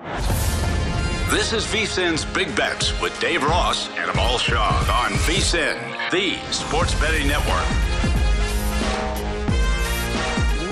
[0.00, 4.70] This is VSIN's Big Bets with Dave Ross and Amal Shaw
[5.04, 7.66] on VSIN, the sports betting network.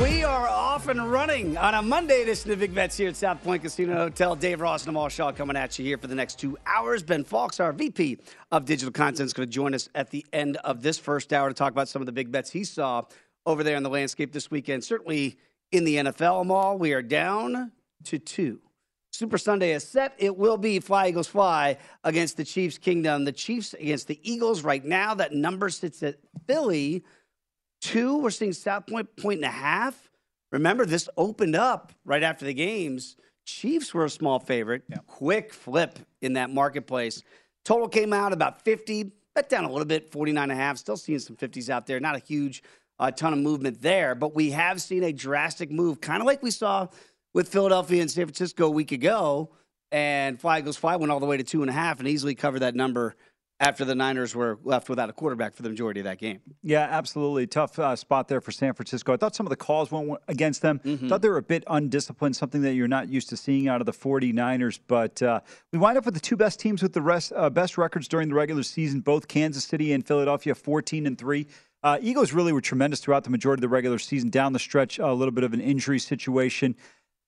[0.00, 3.44] We are off and running on a Monday edition of Big Bets here at South
[3.44, 4.34] Point Casino Hotel.
[4.34, 7.02] Dave Ross and Amal Shaw coming at you here for the next two hours.
[7.02, 8.16] Ben Fawkes, our VP
[8.50, 11.48] of Digital Content, is going to join us at the end of this first hour
[11.48, 13.02] to talk about some of the big bets he saw
[13.44, 14.84] over there in the landscape this weekend.
[14.84, 15.36] Certainly
[15.70, 17.72] in the NFL, Amal, we are down
[18.04, 18.62] to two.
[19.12, 20.14] Super Sunday is set.
[20.18, 23.24] It will be Fly Eagles Fly against the Chiefs Kingdom.
[23.24, 25.14] The Chiefs against the Eagles right now.
[25.14, 27.04] That number sits at Philly.
[27.80, 30.10] Two, we're seeing South Point point and a half.
[30.52, 33.16] Remember, this opened up right after the games.
[33.46, 34.82] Chiefs were a small favorite.
[34.88, 34.98] Yeah.
[35.06, 37.22] Quick flip in that marketplace.
[37.64, 40.78] Total came out about 50, bet down a little bit, 49 and a half.
[40.78, 42.00] Still seeing some 50s out there.
[42.00, 42.62] Not a huge
[42.98, 46.42] uh, ton of movement there, but we have seen a drastic move, kind of like
[46.42, 46.88] we saw
[47.38, 49.48] with Philadelphia and San Francisco a week ago,
[49.92, 52.34] and Fly Eagles Fly went all the way to two and a half and easily
[52.34, 53.14] covered that number
[53.60, 56.40] after the Niners were left without a quarterback for the majority of that game.
[56.64, 57.46] Yeah, absolutely.
[57.46, 59.12] Tough uh, spot there for San Francisco.
[59.12, 60.80] I thought some of the calls went against them.
[60.80, 61.06] Mm-hmm.
[61.06, 63.86] thought they were a bit undisciplined, something that you're not used to seeing out of
[63.86, 64.80] the 49ers.
[64.88, 65.38] But uh,
[65.72, 68.30] we wind up with the two best teams with the rest, uh, best records during
[68.30, 71.46] the regular season, both Kansas City and Philadelphia, 14 and 3.
[71.84, 74.30] Uh, Eagles really were tremendous throughout the majority of the regular season.
[74.30, 76.74] Down the stretch, a little bit of an injury situation.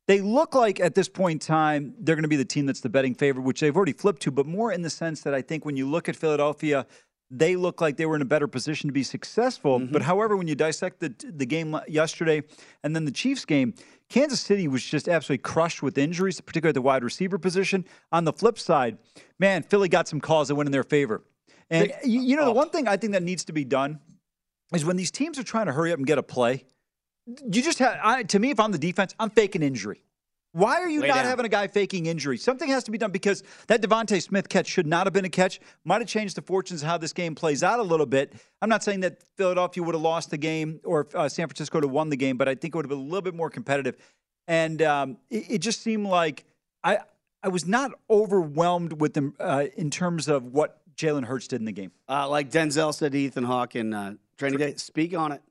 [0.09, 2.81] They look like at this point in time, they're going to be the team that's
[2.81, 5.43] the betting favorite, which they've already flipped to, but more in the sense that I
[5.43, 6.87] think when you look at Philadelphia,
[7.31, 9.79] they look like they were in a better position to be successful.
[9.79, 9.93] Mm-hmm.
[9.93, 12.43] But however, when you dissect the, the game yesterday
[12.83, 13.73] and then the Chiefs game,
[14.09, 17.85] Kansas City was just absolutely crushed with injuries, particularly at the wide receiver position.
[18.11, 18.99] On the flip side,
[19.39, 21.23] man, Philly got some calls that went in their favor.
[21.69, 22.47] And they, you, you know, oh.
[22.47, 24.01] the one thing I think that needs to be done
[24.75, 26.65] is when these teams are trying to hurry up and get a play–
[27.27, 30.03] you just have I, to me if i'm the defense i'm faking injury
[30.53, 31.25] why are you Lay not down.
[31.27, 32.37] having a guy faking injury?
[32.37, 35.31] Something has to be done because that DeVonta Smith catch should not have been a
[35.31, 35.61] catch.
[35.85, 38.33] Might have changed the fortunes of how this game plays out a little bit.
[38.61, 41.85] I'm not saying that Philadelphia would have lost the game or uh, San Francisco would
[41.85, 43.49] have won the game, but I think it would have been a little bit more
[43.49, 43.97] competitive.
[44.49, 46.45] And um, it, it, just seemed like
[46.83, 46.99] I
[47.45, 51.65] I was not overwhelmed with them uh, in terms of what Jalen Hurts did in
[51.65, 51.93] the game.
[52.09, 55.43] Uh, like Denzel said to Ethan Hawke in uh, training day, speak on it.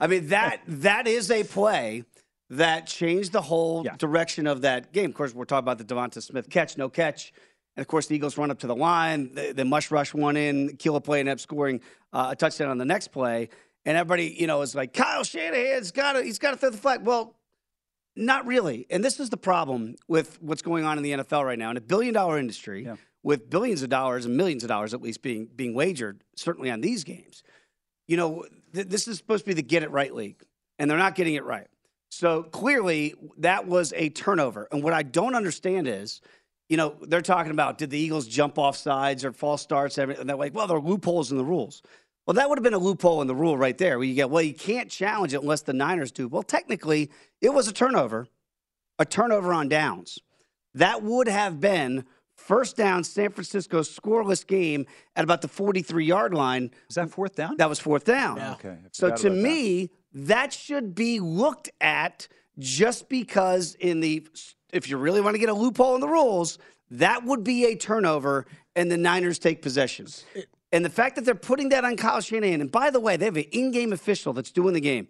[0.00, 2.04] I mean that that is a play
[2.50, 3.96] that changed the whole yeah.
[3.96, 5.10] direction of that game.
[5.10, 7.32] Of course, we're talking about the DeVonta Smith catch, no catch.
[7.76, 9.34] And of course, the Eagles run up to the line.
[9.34, 11.80] The, the mush rush one in, kill a play, and end up scoring
[12.12, 13.48] uh, a touchdown on the next play.
[13.86, 16.76] And everybody, you know, is like, Kyle Shanahan's got to, he's got to throw the
[16.76, 17.04] flag.
[17.04, 17.34] Well,
[18.14, 18.86] not really.
[18.90, 21.70] And this is the problem with what's going on in the NFL right now.
[21.70, 22.96] In a billion dollar industry, yeah.
[23.22, 26.82] with billions of dollars and millions of dollars at least being being wagered, certainly on
[26.82, 27.42] these games,
[28.06, 28.44] you know,
[28.74, 30.42] th- this is supposed to be the get it right league.
[30.78, 31.68] and they're not getting it right.
[32.10, 34.68] So clearly, that was a turnover.
[34.72, 36.20] And what I don't understand is,
[36.68, 39.96] you know, they're talking about did the Eagles jump off sides or false starts?
[39.98, 41.82] And they're like, well, there are loopholes in the rules.
[42.26, 44.30] Well, that would have been a loophole in the rule right there where you get,
[44.30, 46.28] well, you can't challenge it unless the Niners do.
[46.28, 47.10] Well, technically,
[47.40, 48.28] it was a turnover,
[48.98, 50.18] a turnover on downs.
[50.74, 52.04] That would have been
[52.42, 54.86] first down, San Francisco scoreless game
[55.16, 56.70] at about the 43 yard line.
[56.88, 57.56] Is that fourth down?
[57.56, 58.36] That was fourth down.
[58.36, 58.52] Yeah.
[58.52, 58.76] Okay.
[58.92, 59.30] So to about that.
[59.30, 60.52] me, that.
[60.52, 62.28] should be looked at
[62.58, 64.26] just because in the
[64.72, 66.58] if you really want to get a loophole in the rules,
[66.90, 68.46] that would be a turnover
[68.76, 70.06] and the Niners take possession.
[70.72, 73.26] And the fact that they're putting that on Kyle Shanahan, and by the way, they
[73.26, 75.08] have an in-game official that's doing the game.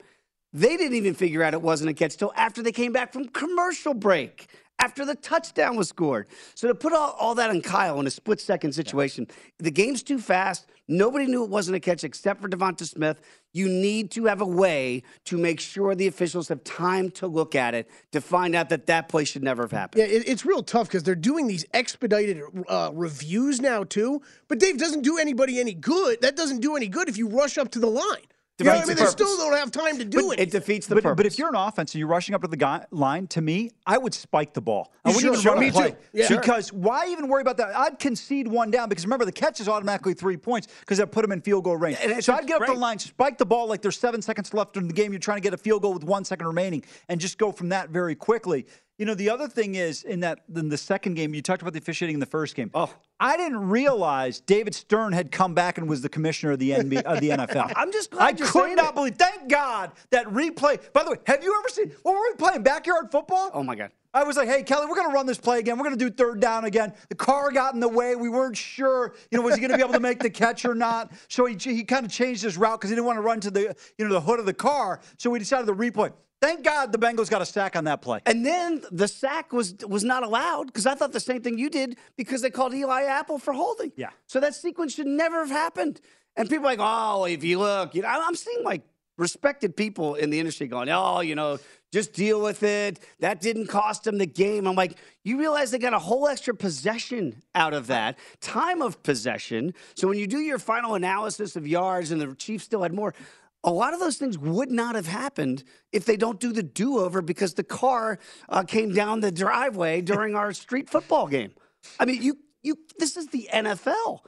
[0.53, 3.29] They didn't even figure out it wasn't a catch till after they came back from
[3.29, 4.49] commercial break,
[4.83, 6.27] after the touchdown was scored.
[6.55, 10.03] So to put all, all that on Kyle in a split second situation, the game's
[10.03, 10.67] too fast.
[10.89, 13.21] Nobody knew it wasn't a catch except for Devonta Smith.
[13.53, 17.55] You need to have a way to make sure the officials have time to look
[17.55, 20.01] at it to find out that that play should never have happened.
[20.01, 24.21] Yeah, it, it's real tough because they're doing these expedited uh, reviews now too.
[24.49, 26.21] But Dave doesn't do anybody any good.
[26.23, 28.27] That doesn't do any good if you rush up to the line.
[28.65, 28.97] You know I mean?
[28.97, 30.43] the They still don't have time to do But it.
[30.49, 31.17] it defeats the But, purpose.
[31.17, 33.71] but if you're an offense and you're rushing up to the guy, line, to me,
[33.87, 34.93] I would spike the ball.
[35.05, 35.41] I You wouldn't should.
[35.41, 35.91] even run Me a play.
[35.91, 35.97] too.
[36.13, 36.27] Yeah.
[36.27, 36.41] Sure.
[36.41, 37.77] Because why even worry about that?
[37.77, 41.23] I'd concede one down because remember the catch is automatically three points because that put
[41.23, 41.99] them in field goal range.
[42.03, 42.71] And so I'd get up right.
[42.75, 45.13] the line, spike the ball like there's seven seconds left in the game.
[45.13, 47.69] You're trying to get a field goal with one second remaining, and just go from
[47.71, 48.67] that very quickly.
[48.99, 51.73] You know, the other thing is in that in the second game, you talked about
[51.73, 52.71] the officiating in the first game.
[52.75, 52.95] Oh.
[53.19, 57.03] I didn't realize David Stern had come back and was the commissioner of the NBA,
[57.03, 57.73] of the NFL.
[57.77, 58.95] I'm just glad I could not it.
[58.95, 59.17] believe.
[59.17, 60.81] Thank God that replay.
[60.93, 61.93] By the way, have you ever seen?
[62.03, 62.63] What were we playing?
[62.63, 63.51] Backyard football?
[63.55, 63.91] oh my God.
[64.15, 65.79] I was like, hey, Kelly, we're going to run this play again.
[65.79, 66.93] We're going to do third down again.
[67.09, 68.15] The car got in the way.
[68.15, 70.67] We weren't sure, you know, was he going to be able to make the catch
[70.67, 71.13] or not?
[71.29, 73.51] So he, he kind of changed his route because he didn't want to run to
[73.51, 75.01] the, you know, the hood of the car.
[75.17, 76.13] So we decided to replay.
[76.43, 78.19] Thank God the Bengals got a sack on that play.
[78.27, 81.71] And then the sack was was not allowed because I thought the same thing you
[81.71, 83.93] did because they called Eli Apple for holding.
[83.95, 84.11] Yeah.
[84.27, 86.01] So that sequence should never have happened.
[86.35, 88.83] And people are like, oh, if you look, you know, I'm seeing like
[89.19, 91.61] respected people in the industry going, oh, you know,
[91.93, 92.99] just deal with it.
[93.21, 94.67] That didn't cost them the game.
[94.67, 99.01] I'm like, you realize they got a whole extra possession out of that time of
[99.05, 99.75] possession.
[99.95, 103.15] So when you do your final analysis of yards and the Chiefs still had more,
[103.65, 106.99] a lot of those things would not have happened if they don't do the do
[106.99, 108.19] over because the car
[108.49, 111.53] uh, came down the driveway during our street football game.
[111.99, 114.21] I mean, you you this is the NFL,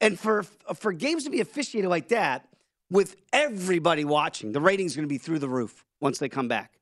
[0.00, 0.44] and for
[0.74, 2.48] for games to be officiated like that
[2.90, 6.72] with everybody watching, the ratings going to be through the roof once they come back.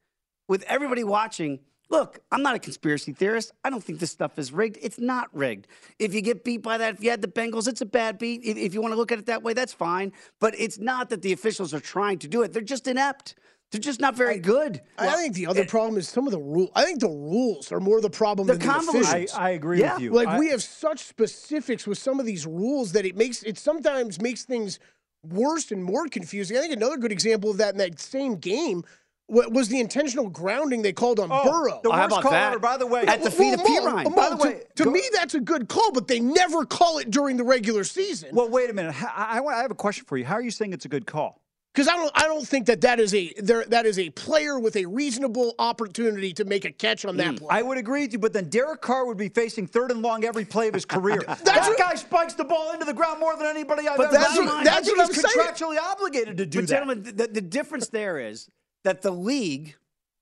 [0.49, 1.61] With everybody watching,
[1.91, 3.53] look, I'm not a conspiracy theorist.
[3.65, 4.79] I don't think this stuff is rigged.
[4.81, 5.67] It's not rigged.
[5.99, 8.43] If you get beat by that, if you had the Bengals, it's a bad beat.
[8.45, 10.13] If, if you want to look at it that way, that's fine.
[10.41, 12.53] But it's not that the officials are trying to do it.
[12.53, 13.35] They're just inept.
[13.73, 14.81] They're just not very good.
[14.99, 16.71] I think the other eh problem is some of the rules.
[16.75, 19.09] I think the rules are more the problem They're than the convoluted.
[19.09, 19.39] officials.
[19.39, 19.93] I, I agree Yeah.
[19.95, 20.11] with you.
[20.13, 23.59] Like I- we have such specifics with some of these rules that it makes it
[23.59, 24.81] sometimes makes things
[25.23, 26.57] worse and more confusing.
[26.57, 28.87] I think another good example of that in that same game wa-
[29.31, 31.81] was the intentional grounding they called on Oh, Burrow.
[31.83, 32.51] the how worst call that?
[32.53, 33.03] ever, by the way.
[33.07, 33.79] At the feet of P.
[33.81, 34.11] Mo- Ryan.
[34.11, 36.65] Mo, By the to- way, to, go- me that's a good call, but they never
[36.65, 38.31] call it during the regular season.
[38.33, 38.95] well, wait a minute.
[39.03, 40.25] I, I, I have a question for you.
[40.25, 41.41] How are you saying it's a good call?
[41.73, 44.59] Because I don't, I don't think that that is a there, that is a player
[44.59, 47.19] with a reasonable opportunity to make a catch on Mm.
[47.19, 47.49] that play.
[47.49, 50.25] I would agree with you, but then Derek Carr would be facing third and long
[50.25, 51.23] every play of his career.
[51.29, 54.07] That's that what- guy spikes the ball into the ground more than anybody I've But
[54.09, 54.47] ever that's seen.
[54.47, 55.47] what- I that's think what he's I'm saying.
[55.55, 56.75] contractually obligated to do but that.
[56.75, 58.49] gentlemen, the, the difference there is
[58.85, 59.77] that the league,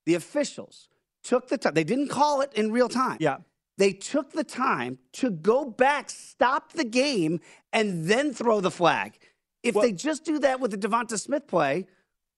[0.07, 0.89] the officials,
[1.23, 1.75] took the time.
[1.75, 3.19] They didn't call it in real time.
[3.21, 3.39] Yeah.
[3.77, 7.41] They took the time to go back, stop the game,
[7.73, 9.19] and then throw the flag.
[9.63, 11.87] If Well- they just do that with the Devonta Smith play,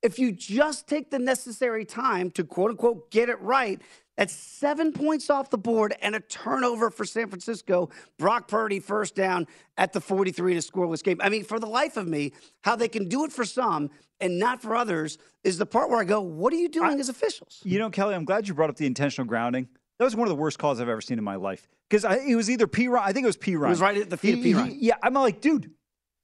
[0.02, 3.80] if you just take the necessary time to quote unquote get it right,
[4.20, 7.88] that's seven points off the board and a turnover for San Francisco.
[8.18, 9.46] Brock Purdy first down
[9.78, 11.18] at the 43 in a scoreless game.
[11.22, 13.88] I mean, for the life of me, how they can do it for some
[14.20, 17.08] and not for others is the part where I go, what are you doing as
[17.08, 17.60] officials?
[17.64, 19.66] You know, Kelly, I'm glad you brought up the intentional grounding.
[19.98, 21.66] That was one of the worst calls I've ever seen in my life.
[21.88, 23.70] Because it was either Perine, I think it was Perine.
[23.70, 24.62] was right at the feet of He- P.
[24.74, 25.70] he- yeah, I'm like, dude,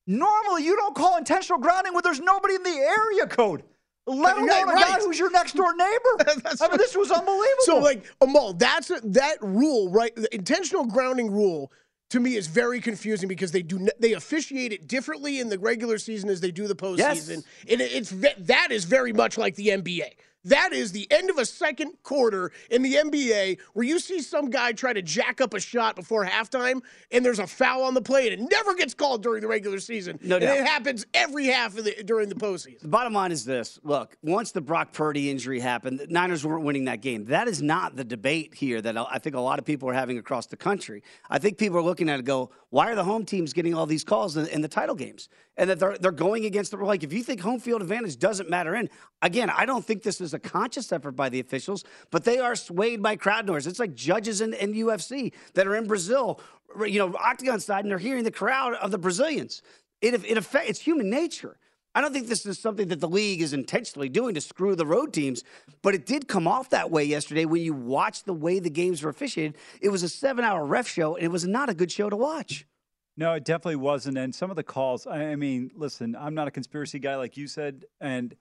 [0.07, 3.63] normally you don't call intentional grounding when there's nobody in the area code,
[4.07, 6.41] let uh, alone Right, a guy who's your next door neighbor.
[6.61, 7.45] I mean, this was unbelievable.
[7.61, 10.15] So, like, um, Amal, that's a, that rule, right?
[10.15, 11.73] The intentional grounding rule
[12.11, 15.99] to me is very confusing because they do they officiate it differently in the regular
[15.99, 17.29] season as they do the postseason, Yes.
[17.69, 18.11] and it's
[18.47, 20.11] that is very much like the NBA.
[20.47, 24.49] That is the end of a second quarter in the NBA where you see some
[24.49, 28.01] guy try to jack up a shot before halftime and there's a foul on the
[28.01, 30.21] play and it never gets called during the regular season.
[30.23, 30.57] No and doubt.
[30.59, 32.81] it happens every half of the during the postseason.
[32.81, 36.65] The bottom line is this: Look, once the Brock Purdy injury happened, the Niners weren't
[36.65, 37.25] winning that game.
[37.25, 40.17] That is not the debate here that I think a lot of people are having
[40.17, 41.03] across the country.
[41.29, 43.75] I think people are looking at it and go, "Why are the home teams getting
[43.75, 46.77] all these calls in, in the title games?" And that they're they're going against the
[46.77, 47.03] like.
[47.03, 48.89] If you think home field advantage doesn't matter, in
[49.23, 52.55] again, I don't think this is a conscious effort by the officials, but they are
[52.55, 53.67] swayed by crowd noise.
[53.67, 56.41] It's like judges in, in UFC that are in Brazil,
[56.87, 59.63] you know, octagon side, and they're hearing the crowd of the Brazilians.
[60.01, 61.59] It it affects it's human nature.
[61.97, 64.85] I don't think this is something that the league is intentionally doing to screw the
[64.85, 65.43] road teams,
[65.81, 69.03] but it did come off that way yesterday when you watched the way the games
[69.03, 69.57] were officiated.
[69.81, 72.17] It was a seven hour ref show, and it was not a good show to
[72.17, 72.67] watch.
[73.17, 74.19] No, it definitely wasn't.
[74.19, 77.39] And some of the calls, I I mean, listen, I'm not a conspiracy guy like
[77.39, 78.37] you said, and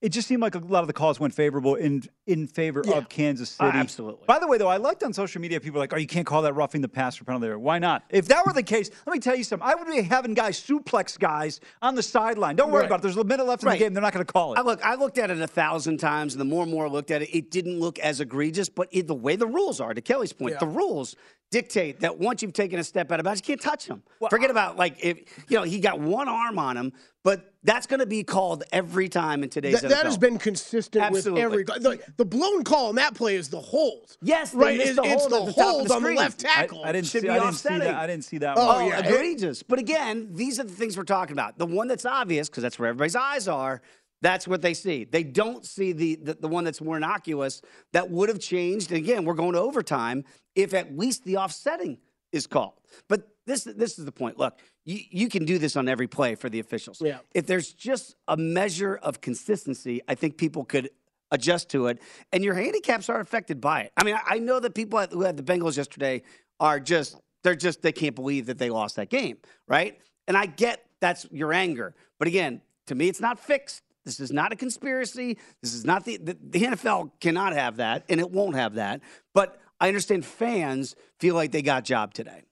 [0.00, 2.98] it just seemed like a lot of the calls went favorable in in favor Yeah.
[2.98, 3.78] of Kansas Uh, City.
[3.78, 4.24] absolutely.
[4.26, 6.26] By the way, though, I liked on social media people were like, "Oh, you can't
[6.26, 8.04] call that roughing the passer penalty." there." Why not?
[8.10, 9.66] If that were the case, let me tell you something.
[9.66, 12.54] I would be having guys suplex guys on the sideline.
[12.56, 12.86] Don't worry Right.
[12.86, 13.02] about it.
[13.02, 13.78] There's a minute left in Right.
[13.78, 13.94] the game.
[13.94, 14.58] They're not going to call it.
[14.58, 16.88] I look, I looked at it a thousand times, and the more and more I
[16.90, 18.68] looked at it, it didn't look as egregious.
[18.68, 20.58] But it, the way the rules are, to Kelly's point, Yeah.
[20.60, 21.16] the rules
[21.50, 24.02] dictate that once you've taken a step out of bounds, you can't touch him.
[24.30, 26.92] Forget about like if you know he got one arm on him,
[27.24, 30.04] but that's going to be called every time in today's That, that NFL.
[30.04, 31.32] has been consistent Absolutely.
[31.44, 34.16] with every the, the blown call on that play is the hold.
[34.22, 34.76] Yes, they right.
[34.78, 36.38] missed It's, the it's hold the at the top of hold the on the left
[36.40, 36.84] tackle.
[36.84, 37.26] I didn't Should see.
[37.26, 37.94] be I didn't see that.
[37.96, 38.76] I didn't see that Oh, one.
[38.84, 38.98] Oh, yeah.
[39.00, 39.62] egregious.
[39.62, 41.58] But again, these are the things we're talking about.
[41.58, 43.82] The one that's obvious, because that's where everybody's eyes are,
[44.20, 45.04] that's what they see.
[45.04, 48.90] They don't see the, the, the one that's more innocuous that would have changed.
[48.90, 51.98] And again, we're going to overtime if at least the offsetting
[52.32, 52.74] is called.
[53.08, 54.38] But this, this is the point.
[54.38, 57.00] Look, you, you can do this on every play for the officials.
[57.00, 57.18] Yeah.
[57.34, 60.90] If there's just a measure of consistency, I think people could
[61.30, 62.00] adjust to it.
[62.32, 63.92] And your handicaps are affected by it.
[63.96, 66.22] I mean, I, I know that people who had the Bengals yesterday
[66.58, 69.98] are just, they're just, they can't believe that they lost that game, right?
[70.26, 71.94] And I get that's your anger.
[72.18, 73.82] But again, to me, it's not fixed.
[74.08, 75.36] This is not a conspiracy.
[75.62, 79.02] This is not the, the, the NFL cannot have that, and it won't have that.
[79.34, 82.44] But I understand fans feel like they got job today.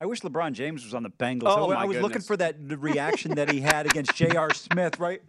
[0.00, 1.56] I wish LeBron James was on the Bengals.
[1.56, 4.52] Oh, I, my I was looking for that reaction that he had against J.R.
[4.54, 5.20] Smith, right?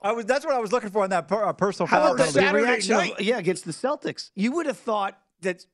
[0.00, 0.24] I was.
[0.24, 2.96] That's what I was looking for on that per, uh, personal How about the reaction
[2.96, 3.12] night?
[3.18, 4.30] Of, yeah, against the Celtics.
[4.34, 5.66] You would have thought that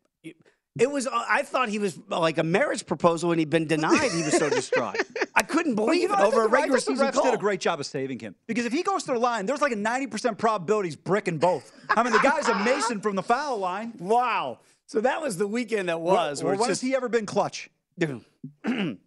[0.78, 1.06] it was.
[1.06, 4.12] uh, I thought he was like a marriage proposal, and he'd been denied.
[4.12, 4.96] He was so distraught.
[5.34, 7.06] I couldn't believe you know, it over a think the- I regular think the season
[7.08, 7.24] refs call.
[7.24, 9.60] did a great job of saving him because if he goes to the line, there's
[9.62, 11.72] like a 90% probability he's bricking both.
[11.88, 13.94] I mean, the guy's a Mason from the foul line.
[13.98, 14.60] Wow.
[14.86, 16.42] So that was the weekend that was.
[16.42, 17.70] Well, when has he ever been clutch?
[17.98, 18.98] it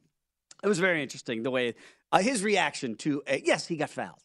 [0.63, 1.75] was very interesting the way
[2.12, 3.24] uh, his reaction to.
[3.27, 4.20] Uh, yes, he got fouled.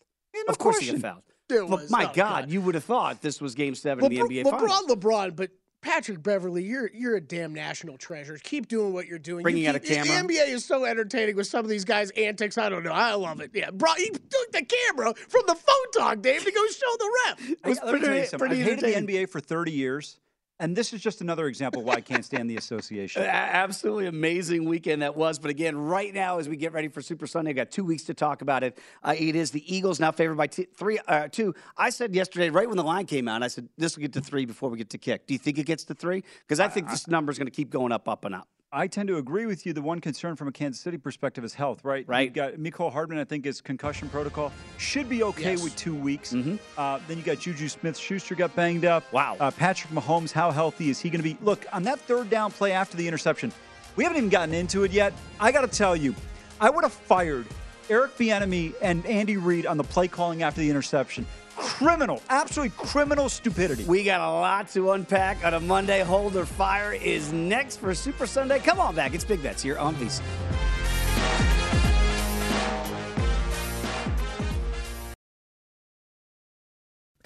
[0.49, 1.23] of course, he got fouled.
[1.51, 2.51] It was- my oh, God, God.
[2.51, 4.87] you would have thought this was Game Seven of the LeBron, NBA LeBron, Finals.
[4.87, 8.39] LeBron, but Patrick Beverley, you're you're a damn national treasure.
[8.43, 9.43] Keep doing what you're doing.
[9.45, 10.07] Bringing You out a camera.
[10.27, 12.59] The NBA is so entertaining with some of these guys' antics.
[12.59, 12.91] I don't know.
[12.93, 13.53] I love it.
[13.55, 17.19] Yeah, bro, he took the camera from the phone talk, Dave, to go show the
[17.27, 17.51] ref.
[17.65, 18.49] I, was let me tell you pretty- something.
[18.49, 19.13] pretty I've hated the.
[19.13, 20.19] NBA for 30 years,
[20.61, 23.23] and this is just another example why I can't stand the association.
[23.27, 25.39] Absolutely amazing weekend that was.
[25.39, 28.05] But again, right now, as we get ready for Super Sunday, I've got two weeks
[28.05, 28.79] to talk about it.
[29.03, 31.55] Uh, it is the Eagles now favored by t- three, uh, two.
[31.77, 34.21] I said yesterday, right when the line came out, I said this will get to
[34.21, 35.27] three before we get to kick.
[35.27, 36.25] Do you think it gets to three?
[36.41, 38.49] Because I think this number is going to keep going up, up, and up.
[38.71, 39.73] I tend to agree with you.
[39.73, 42.05] The one concern from a Kansas City perspective is health, right?
[42.07, 42.27] Right.
[42.27, 44.53] You've got Mecole Hardman, I think, is concussion protocol.
[44.77, 45.63] Should be okay Yes.
[45.65, 46.35] with two weeks.
[46.77, 49.05] Uh, then you got Juju Smith Schuster got banged up.
[49.07, 49.17] Mm-hmm.
[49.17, 49.37] Wow.
[49.41, 51.39] Uh, Patrick Mahomes, how healthy is he going to be?
[51.41, 53.53] Look, on that third down play after the interception,
[53.97, 55.15] we haven't even gotten into it yet.
[55.41, 56.15] I got to tell you,
[56.61, 57.47] I would have fired
[57.89, 61.27] Eric Bieniemy and Andy Reid on the play calling after the interception.
[61.59, 63.85] Criminal, absolutely criminal stupidity.
[63.85, 66.03] We got a lot to unpack on a Monday.
[66.03, 68.61] Hold or Fire is next for Super Sunday.
[68.61, 69.13] Come on back.
[69.13, 70.23] It's Big Bets here on VC.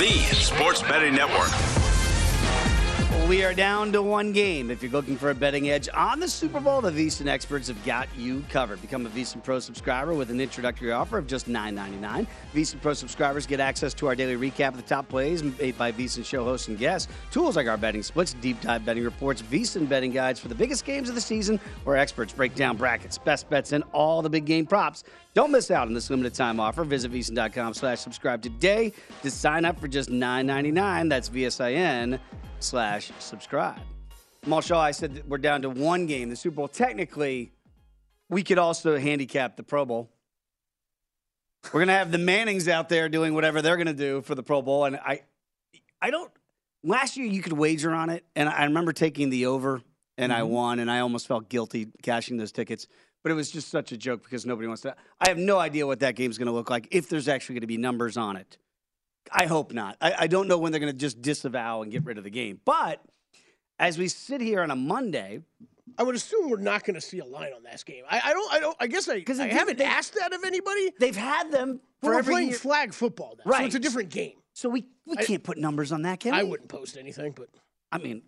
[0.00, 1.79] the sports betting network.
[3.30, 4.72] We are down to one game.
[4.72, 7.80] If you're looking for a betting edge on the Super Bowl, the VSiN experts have
[7.84, 8.82] got you covered.
[8.82, 12.26] Become a VSiN Pro subscriber with an introductory offer of just $9.99.
[12.52, 15.92] VSiN Pro subscribers get access to our daily recap of the top plays made by
[15.92, 19.88] VSiN show hosts and guests, tools like our betting splits, deep dive betting reports, VSiN
[19.88, 23.48] betting guides for the biggest games of the season, where experts break down brackets, best
[23.48, 25.04] bets, and all the big game props.
[25.34, 26.82] Don't miss out on this limited time offer.
[26.82, 31.08] Visit VSiN.com slash subscribe today to sign up for just $9.99.
[31.08, 32.18] That's VSIN
[32.60, 33.80] slash subscribe.
[34.46, 36.68] Marshall, I said that we're down to one game, the Super Bowl.
[36.68, 37.52] Technically,
[38.28, 40.08] we could also handicap the Pro Bowl.
[41.72, 44.62] We're gonna have the Mannings out there doing whatever they're gonna do for the Pro
[44.62, 45.22] Bowl, and I,
[46.00, 46.30] I don't.
[46.82, 49.82] Last year, you could wager on it, and I remember taking the over,
[50.16, 50.52] and I mm-hmm.
[50.52, 52.86] won, and I almost felt guilty cashing those tickets.
[53.22, 54.96] But it was just such a joke because nobody wants to.
[55.20, 57.76] I have no idea what that game's gonna look like if there's actually gonna be
[57.76, 58.56] numbers on it.
[59.32, 59.96] I hope not.
[60.00, 62.30] I, I don't know when they're going to just disavow and get rid of the
[62.30, 62.60] game.
[62.64, 63.00] But
[63.78, 65.40] as we sit here on a Monday,
[65.98, 68.04] I would assume we're not going to see a line on that game.
[68.10, 68.52] I, I don't.
[68.52, 68.76] I don't.
[68.80, 69.14] I guess I.
[69.16, 70.92] Because I haven't they- asked that of anybody.
[70.98, 72.58] they've had them for We're playing year.
[72.58, 73.66] flag football now, so Right.
[73.66, 74.34] it's a different game.
[74.52, 76.50] So we, we I- can't put numbers on that, can I we?
[76.50, 77.48] wouldn't post anything, but
[77.92, 78.22] I mean,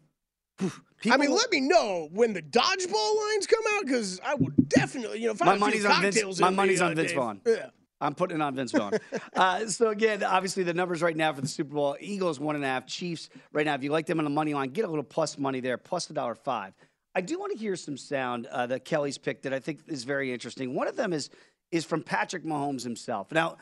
[0.60, 5.20] I mean, let me know when the dodgeball lines come out because I would definitely,
[5.20, 6.40] you know, if my few money's on Vince.
[6.40, 7.40] My money's uh, on Vince Vaughn.
[7.46, 7.70] Yeah.
[8.02, 8.92] I'm putting it on Vince Vaughn.
[9.36, 12.64] uh, so again, obviously the numbers right now for the Super Bowl: Eagles one and
[12.64, 13.74] a half, Chiefs right now.
[13.74, 16.10] If you like them on the money line, get a little plus money there, plus
[16.10, 16.74] a dollar five.
[17.14, 20.04] I do want to hear some sound uh, that Kelly's picked that I think is
[20.04, 20.74] very interesting.
[20.74, 21.30] One of them is
[21.70, 23.32] is from Patrick Mahomes himself.
[23.32, 23.56] Now,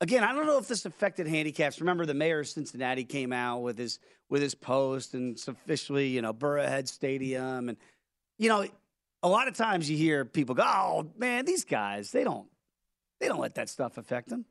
[0.00, 1.80] again, I don't know if this affected handicaps.
[1.80, 3.98] Remember, the mayor of Cincinnati came out with his
[4.28, 7.78] with his post, and it's officially, you know, Burrowhead Stadium, and
[8.38, 8.66] you know,
[9.22, 12.48] a lot of times you hear people go, "Oh man, these guys, they don't,
[13.20, 14.44] they don't let that stuff affect them,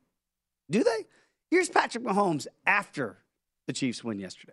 [0.70, 1.06] do they?"
[1.50, 3.18] Here's Patrick Mahomes after
[3.66, 4.52] the Chiefs win yesterday.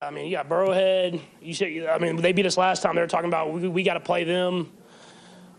[0.00, 1.20] I mean, you got Burrowhead.
[1.40, 2.94] You said, I mean, they beat us last time.
[2.94, 4.70] They were talking about we, we got to play them.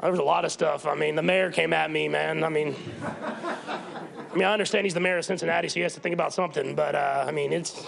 [0.01, 0.85] There was a lot of stuff.
[0.85, 2.43] I mean, the mayor came at me, man.
[2.45, 2.73] I mean,
[3.03, 6.33] I mean, I understand he's the mayor of Cincinnati, so he has to think about
[6.33, 6.73] something.
[6.73, 7.85] But uh, I mean, it's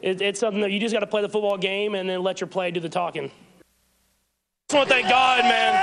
[0.00, 2.40] it, it's something that you just got to play the football game and then let
[2.40, 3.24] your play do the talking.
[3.24, 3.30] I
[4.68, 5.74] Just want to thank God, man.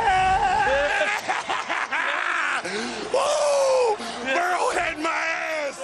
[3.13, 3.95] Woo!
[4.25, 5.79] Burrowhead my ass!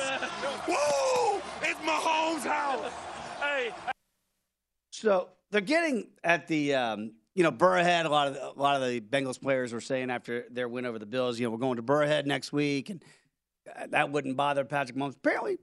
[0.68, 1.42] Woo!
[1.62, 2.92] It's Mahomes' house!
[3.40, 3.72] Hey.
[5.06, 8.06] So they're getting at the, um, you know, Burrowhead.
[8.06, 10.84] A lot of the, a lot of the Bengals players were saying after their win
[10.88, 13.04] over the Bills, you know, we're going to Burrowhead next week, and
[13.70, 15.16] uh, that wouldn't bother Patrick Mahomes.
[15.16, 15.60] Apparently,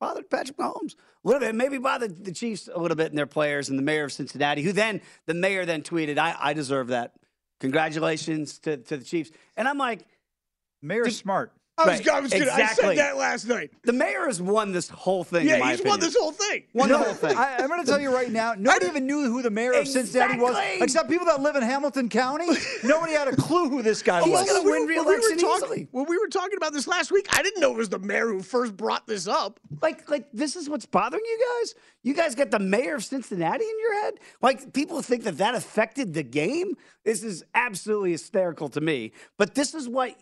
[0.00, 3.26] bothered Patrick Mahomes a little bit, maybe bothered the Chiefs a little bit and their
[3.26, 6.86] players and the mayor of Cincinnati, who then the mayor then tweeted, "I, I deserve
[6.86, 7.12] that.
[7.60, 10.06] Congratulations to, to the Chiefs." And I'm like,
[10.80, 11.52] Mayor's smart.
[11.78, 13.70] I was, Right, I was gonna, I said that last night.
[13.84, 15.42] The mayor has won this whole thing.
[15.42, 16.64] in Yeah, my he's won this whole thing.
[16.74, 17.36] Won You the whole thing.
[17.36, 19.86] I, I'm going to tell you right now, nobody even knew who the mayor of
[19.86, 22.46] Cincinnati was, except people that live in Hamilton County.
[22.84, 24.46] Nobody had a clue who this guy oh, He's was.
[24.46, 25.88] gonna win when we were re-election talking- easily.
[25.92, 28.26] When we were talking about this last week, I didn't know it was the mayor
[28.28, 29.60] who first brought this up.
[29.80, 31.74] Like, like this is what's bothering you guys.
[32.02, 34.14] You guys got the mayor of Cincinnati in your head.
[34.40, 36.74] Like, people think that that affected the game.
[37.04, 39.12] This is absolutely hysterical to me.
[39.36, 40.16] But this is what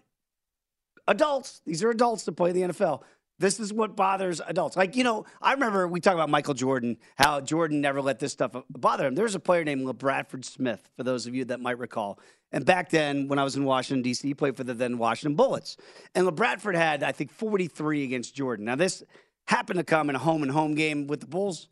[1.08, 1.60] adults.
[1.64, 3.02] These are adults that play the NFL.
[3.38, 4.76] This is what bothers adults.
[4.76, 8.32] Like, you know, I remember we talk about Michael Jordan, how Jordan never let this
[8.32, 9.14] stuff bother him.
[9.14, 12.18] There's a player named LaBradford Smith, for those of you that might recall.
[12.52, 15.36] And back then, when I was in Washington, D.C., he played for the then Washington
[15.36, 15.76] Bullets.
[16.14, 18.64] And LaBradford had, I think, 43 against Jordan.
[18.64, 19.02] Now, this
[19.46, 21.68] happened to come in a home and home game with the Bulls.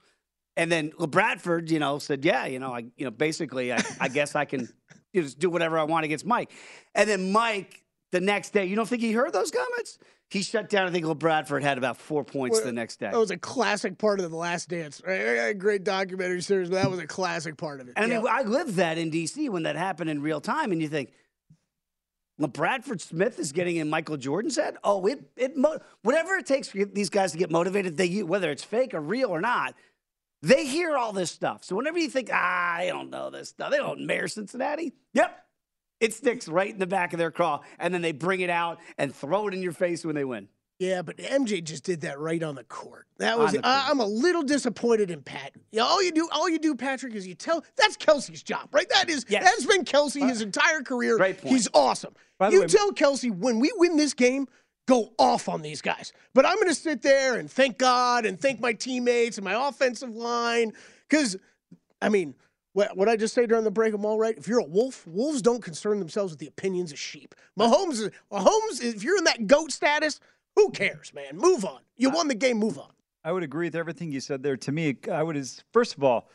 [0.56, 4.08] And then LaBradford, you know, said, "Yeah, you know, I, you know, basically, I, I
[4.08, 4.68] guess I can
[5.14, 6.50] just do whatever I want against Mike."
[6.94, 7.83] And then Mike,
[8.14, 9.98] the next day, you don't think he heard those comments?
[10.31, 10.87] He shut down.
[10.87, 13.11] I think LaBradford had about four points the next day.
[13.11, 15.03] That was a classic part of The Last Dance.
[15.05, 15.14] Right?
[15.18, 17.94] A great documentary series, but that was a classic part of it.
[17.96, 18.31] And I mean, Yeah.
[18.33, 19.48] I lived that in D.C.
[19.48, 21.11] when that happened in real time, and you think,
[22.40, 24.77] LaBradford Smith is getting in Michael Jordan's head.
[24.85, 28.50] Oh, it it mo- whatever it takes for these guys to get motivated, they whether
[28.50, 29.74] it's fake or real or not,
[30.42, 31.62] they hear all this stuff.
[31.64, 34.94] So whenever you think, ah, I don't know this stuff, they don't mayor Cincinnati.
[35.12, 35.43] Yep.
[36.00, 38.80] It sticks right in the back of their craw, and then they bring it out
[38.98, 40.48] and throw it in your face when they win.
[40.80, 43.07] Yeah, but MJ just did that right on the court.
[43.18, 43.57] That was.
[43.62, 45.52] I, I'm a little disappointed in Pat.
[45.70, 47.64] Yeah, all you do, all you do, Patrick, is you tell.
[47.76, 48.88] That's Kelce's job, right?
[48.88, 49.24] That is.
[49.28, 49.44] Yes.
[49.44, 51.16] That's been Kelce his entire career.
[51.16, 51.54] Great point.
[51.54, 52.14] He's awesome.
[52.50, 54.48] You way- tell Kelce when we win this game,
[54.87, 56.12] go off on these guys.
[56.35, 59.68] But I'm going to sit there and thank God and thank my teammates and my
[59.68, 60.72] offensive line
[61.09, 61.37] because,
[62.02, 62.35] I mean.
[62.74, 64.37] What, what I just say during the break, I'm all right.
[64.37, 67.34] If you're a wolf, wolves don't concern themselves with the opinions of sheep.
[67.58, 70.20] Mahomes, is- Mahomes, if you're in that goat status,
[70.56, 71.37] who cares, man?
[71.37, 71.80] Move on.
[71.96, 72.58] You won the game.
[72.58, 72.90] Move on.
[73.24, 74.56] I would agree with everything you said there.
[74.56, 76.28] To me, I would is first of all,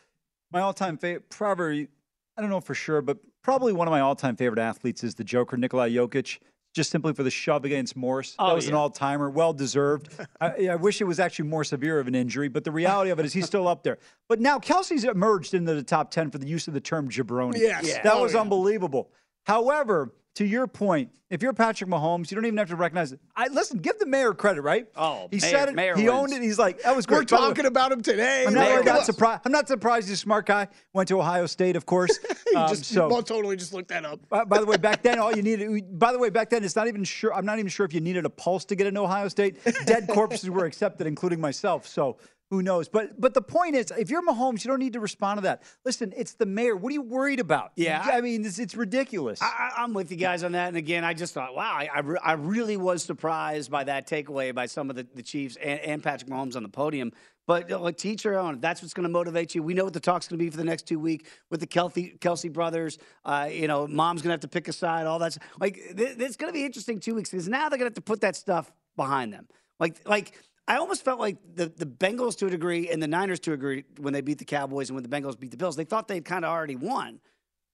[0.50, 1.88] my all-time favorite, probably
[2.36, 5.24] I don't know for sure, but probably one of my all-time favorite athletes is the
[5.24, 6.38] Joker, Nikolai Jokic.
[6.72, 8.36] Just simply for the shove against Morris.
[8.38, 10.08] Oh, that was an all-timer, well deserved.
[10.40, 13.18] I, I wish it was actually more severe of an injury, but the reality of
[13.18, 13.98] it is he's still up there.
[14.28, 17.58] But now Kelce's emerged into the top ten for the use of the term jabroni.
[17.58, 17.88] Yes.
[17.88, 18.02] Yeah.
[18.02, 18.40] that Oh, was yeah.
[18.40, 19.10] unbelievable.
[19.46, 23.20] However, to your point, if you're Patrick Mahomes, you don't even have to recognize it.
[23.36, 23.76] I listen.
[23.78, 24.86] Give the mayor credit, right?
[24.96, 25.74] Oh, he mayor- said it.
[25.74, 26.18] mayor he wins.
[26.18, 26.40] owned it.
[26.40, 27.18] He's like, that was great.
[27.18, 28.44] We're By the way, talking about him today.
[28.46, 29.42] I'm not, not surprised.
[29.44, 30.08] I'm not surprised.
[30.08, 30.68] He's a smart guy.
[30.94, 32.18] Went to Ohio State, of course.
[32.46, 34.26] you Um, just so, well, totally just look that up.
[34.30, 35.98] by, by the way, back then, all you needed.
[35.98, 37.34] By the way, back then, it's not even sure.
[37.34, 39.58] I'm not even sure if you needed a pulse to get into Ohio State.
[39.84, 41.86] Dead corpses were accepted, including myself.
[41.86, 42.16] So
[42.50, 42.88] who knows?
[42.88, 45.62] But but the point is, if you're Mahomes, you don't need to respond to that.
[45.84, 46.74] Listen, it's the mayor.
[46.74, 47.70] What are you worried about?
[47.76, 48.04] Yeah.
[48.12, 49.40] I mean, it's, it's ridiculous.
[49.40, 50.68] I, I'm with you guys on that.
[50.68, 54.08] And again, I just thought, wow, I, I, re- I really was surprised by that
[54.08, 57.12] takeaway by some of the, the Chiefs and, and Patrick Mahomes on the podium.
[57.46, 58.60] But know, like, teach your own.
[58.60, 59.62] That's what's going to motivate you.
[59.62, 61.66] We know what the talk's going to be for the next two weeks with the
[61.66, 62.98] Kelce, Kelce brothers.
[63.24, 65.06] Uh, you know, mom's going to have to pick a side.
[65.06, 67.90] All that's like th- it's going to be interesting two weeks because now they're going
[67.90, 69.46] to have to put that stuff behind them.
[69.78, 70.32] Like like.
[70.70, 73.56] I almost felt like the, the Bengals to a degree and the Niners to a
[73.56, 76.06] degree when they beat the Cowboys and when the Bengals beat the Bills, they thought
[76.06, 77.20] they'd kind of already won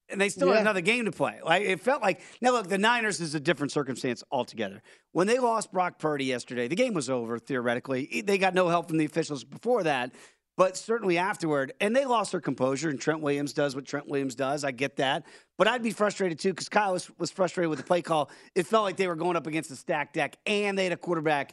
[0.09, 0.55] and they still Yeah.
[0.55, 1.41] had another game to play.
[1.45, 4.83] Like it felt like now look, the Niners is a different circumstance altogether.
[5.13, 8.23] When they lost Brock Purdy yesterday, the game was over theoretically.
[8.25, 10.15] They got no help from the officials before that,
[10.57, 12.89] but certainly afterward, and they lost their composure.
[12.89, 14.65] And Trent Williams does what Trent Williams does.
[14.65, 15.27] I get that,
[15.59, 18.31] but I'd be frustrated too because Kyle was, was frustrated with the play call.
[18.55, 20.97] It felt like they were going up against a stacked deck, and they had a
[20.97, 21.53] quarterback.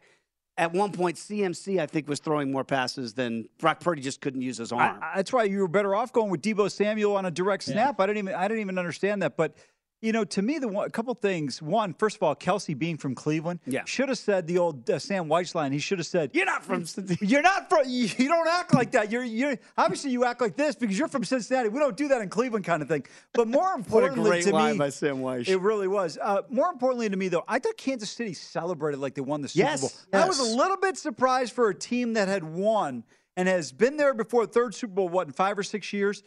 [0.56, 4.42] At one point, CMC I think was throwing more passes than Brock Purdy just couldn't
[4.42, 5.00] use his arm.
[5.02, 8.00] I- that's why you were better off going with Deebo Samuel on a direct snap.
[8.00, 9.36] I didn't even I didn't even understand that.
[9.36, 9.56] But
[10.04, 11.62] you know, to me, the one, a couple things.
[11.62, 13.84] One, first of all, Kelce being from Cleveland, Yeah.
[13.86, 15.72] should have said the old uh, Sam Weiss line.
[15.72, 16.86] He should have said, You're not from.
[17.22, 17.88] "You're not from.
[17.88, 19.12] You, you don't act like that.
[19.12, 21.70] You're you're obviously you act like this because you're from Cincinnati.
[21.70, 24.74] We don't do that in Cleveland, kind of thing." But more importantly, great to line
[24.74, 25.48] me, by Sam Weiss.
[25.48, 26.18] it really was.
[26.22, 29.48] Uh, more importantly to me, though, I thought Kansas City celebrated like they won the
[29.48, 30.22] Super Yes, Bowl.
[30.22, 33.06] I was a little bit surprised for a team that had won
[33.38, 36.24] and has been there before, third Super Bowl, what, in five or six years?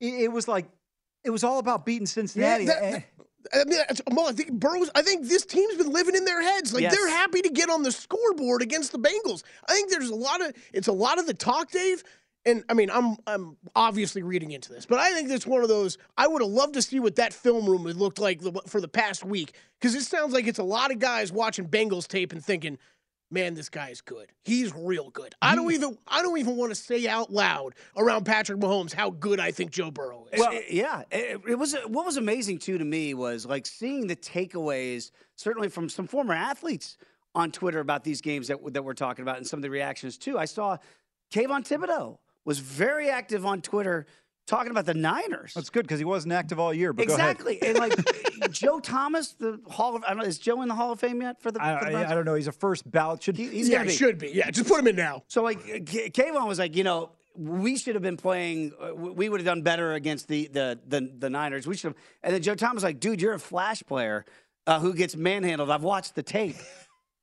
[0.00, 0.66] It, it was like,
[1.26, 2.66] it was all about beating Cincinnati.
[2.66, 2.94] that- eh.
[2.94, 3.04] And-
[3.52, 3.78] I mean,
[4.26, 4.90] I think Burrows.
[4.96, 6.72] I think this team's been living in their heads.
[6.74, 6.96] Like Yes.
[6.96, 9.44] they're happy to get on the scoreboard against the Bengals.
[9.68, 12.02] I think there's a lot of it's a lot of the talk, Dave.
[12.44, 15.68] And I mean, I'm I'm obviously reading into this, but I think it's one of
[15.68, 15.96] those.
[16.18, 18.80] I would have loved to see what that film room had looked like the- for
[18.80, 22.32] the past week because it sounds like it's a lot of guys watching Bengals tape
[22.32, 22.78] and thinking,
[23.30, 24.30] man, this guy is good.
[24.44, 25.34] He's real good.
[25.42, 29.10] I don't even I don't even want to say out loud around Patrick Mahomes how
[29.10, 30.40] good I think Joe Burrow is.
[30.40, 34.16] Well, yeah, it, it was what was amazing too to me was like seeing the
[34.16, 36.96] takeaways, certainly from some former athletes
[37.34, 40.16] on Twitter about these games that that we're talking about, and some of the reactions
[40.16, 40.38] too.
[40.38, 40.78] I saw
[41.32, 44.06] Kayvon Thibodeaux was very active on Twitter
[44.46, 45.52] talking about the Niners.
[45.54, 46.92] That's good because he wasn't active all year.
[46.92, 47.92] But exactly, and like
[48.50, 51.20] Joe Thomas, the Hall of I don't know, is Joe in the Hall of Fame
[51.22, 51.62] yet for the?
[51.62, 52.34] I, for the I, I don't know.
[52.34, 53.22] He's a first ballot.
[53.22, 53.94] Should He- he's yeah, gonna be.
[53.96, 54.28] should be.
[54.30, 55.24] Yeah, just put him in now.
[55.28, 58.72] So like K- Kayvon was like, you know, we should have been playing.
[58.80, 61.66] uh, We would have done better against the the the, the Niners.
[61.66, 61.96] We should have.
[62.22, 64.24] And then Joe Thomas was like, dude, you're a flash player
[64.66, 65.70] uh, who gets manhandled.
[65.70, 66.56] I've watched the tape.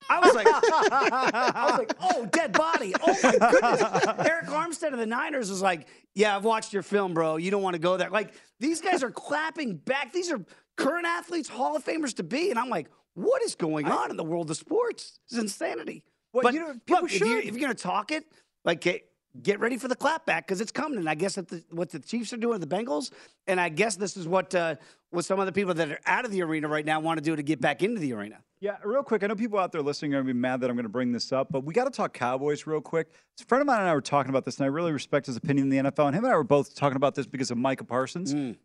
[0.10, 2.94] I was like, I was like, oh, dead body.
[3.02, 3.82] Oh my goodness.
[4.28, 7.38] Arik Armstead of the Niners was like, yeah, I've watched your film, bro.
[7.38, 8.10] You don't want to go there.
[8.10, 10.13] Like these guys are clapping back.
[10.13, 10.44] These are
[10.78, 12.50] current athletes, Hall of Famers to be.
[12.50, 15.20] And I'm like, what is going on in the world of sports?
[15.28, 16.04] It's insanity.
[16.32, 17.48] Well, but you know, people look, if, you're, should.
[17.48, 18.26] if you're going to talk it,
[18.66, 19.04] like get,
[19.42, 20.98] get ready for the clapback because it's coming.
[20.98, 23.12] And I guess that the, what the Chiefs are doing the Bengals,
[23.48, 24.76] and I guess this is what uh,
[25.12, 27.24] what some of the people that are out of the arena right now want to
[27.24, 28.39] do to get back into the arena.
[28.63, 29.26] Yeah, real quick.
[29.26, 30.89] I know people out there listening are going to be mad that I'm going to
[30.89, 33.10] bring this up, but we got to talk Cowboys real quick.
[33.41, 35.36] A friend of mine and I were talking about this, and I really respect his
[35.36, 36.08] opinion in the NFL.
[36.08, 38.34] And him and I were both talking about this because of Micah Parsons.
[38.34, 38.56] Mm.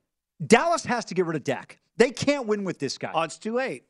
[0.47, 1.81] Dallas has to get rid of Dak.
[1.97, 3.11] They can't win with this guy.
[3.13, 3.87] Oh, it's too late.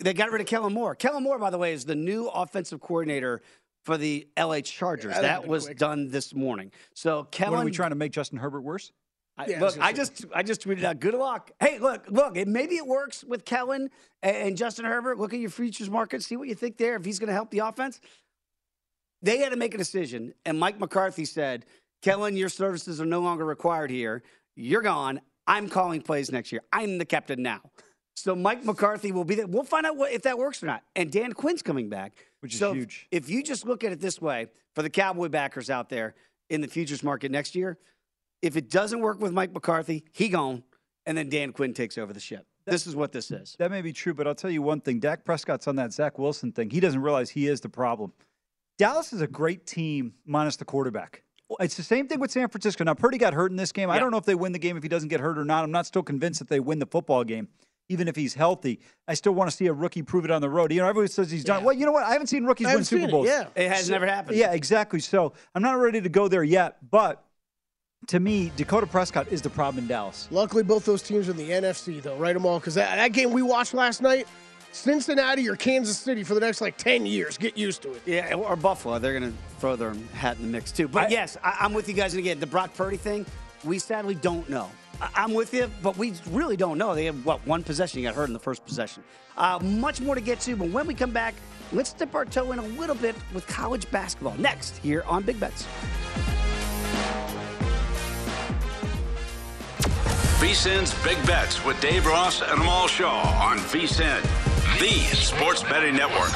[0.00, 0.94] They got rid of Kellen Moore.
[0.94, 3.42] Kellen Moore, by the way, is the new offensive coordinator
[3.84, 5.12] for the LA Chargers.
[5.14, 5.76] Yeah, that'd that been was quick.
[5.76, 6.72] done this morning.
[6.94, 8.92] So Kellen, what are we trying to make Justin Herbert worse?
[9.36, 11.50] I, Yeah, look, I just I just tweeted out good luck.
[11.60, 13.90] Hey, look, look, it, maybe it works with Kellen
[14.22, 15.18] and, and Justin Herbert.
[15.18, 16.94] Look at your futures market, see what you think there.
[16.96, 18.00] If he's going to help the offense,
[19.22, 21.66] they had to make a decision, and Mike McCarthy said,
[22.02, 24.22] "Kellen, your services are no longer required here.
[24.54, 25.20] You're gone.
[25.46, 26.62] I'm calling plays next year.
[26.72, 27.60] I'm the captain now."
[28.16, 29.46] So Mike McCarthy will be there.
[29.46, 30.82] We'll find out what, if that works or not.
[30.94, 33.08] And Dan Quinn's coming back, Which is So huge.
[33.10, 36.14] If you just look at it this way, for the Cowboy backers out there
[36.48, 37.76] in the futures market next year,
[38.44, 40.62] if it doesn't work with Mike McCarthy, he gone,
[41.06, 42.46] and then Dan Quinn takes over the ship.
[42.66, 43.56] This is what this is.
[43.58, 44.98] That may be true, but I'll tell you one thing.
[45.00, 46.70] Dak Prescott's on that Zach Wilson thing.
[46.70, 48.12] He doesn't realize he is the problem.
[48.78, 51.22] Dallas is a great team minus the quarterback.
[51.60, 52.84] It's the same thing with San Francisco.
[52.84, 53.90] Now, Purdy got hurt in this game.
[53.90, 55.62] I don't know if they win the game if he doesn't get hurt or not.
[55.62, 57.48] I'm not still convinced that they win the football game,
[57.90, 58.80] even if he's healthy.
[59.06, 60.72] I still want to see a rookie prove it on the road.
[60.72, 61.60] You know, everybody says he's done.
[61.60, 61.66] Yeah.
[61.66, 62.04] Well, you know what?
[62.04, 63.26] I haven't seen rookies I win haven't Super seen it, Bowls.
[63.26, 63.46] yeah.
[63.54, 64.38] It has never happened.
[64.38, 65.00] Yeah, exactly.
[65.00, 66.78] So I'm not ready to go there yet.
[66.90, 67.22] But
[68.06, 70.28] to me, Dakota Prescott is the problem in Dallas.
[70.30, 72.16] Luckily, both those teams are in the NFC, though.
[72.16, 74.26] Right them all, because that, that game we watched last night,
[74.72, 77.38] Cincinnati or Kansas City for the next like ten years.
[77.38, 78.02] Get used to it.
[78.06, 78.98] Yeah, or Buffalo.
[78.98, 80.88] They're going to throw their hat in the mix, too.
[80.88, 82.12] But yes, I, I'm with you guys.
[82.12, 83.24] And again, the Brock Purdy thing,
[83.62, 84.70] we sadly don't know.
[85.00, 86.94] I, I'm with you, but we really don't know.
[86.94, 88.00] They have, what, one possession?
[88.00, 89.04] You got hurt in the first possession.
[89.36, 91.34] Uh, much more to get to, but when we come back,
[91.72, 95.40] let's dip our toe in a little bit with college basketball next here on Big
[95.40, 95.66] Bets.
[100.44, 104.20] VSIN's Big Bets with Dave Ross and Amal Shaw on VSIN,
[104.78, 106.30] the sports betting network.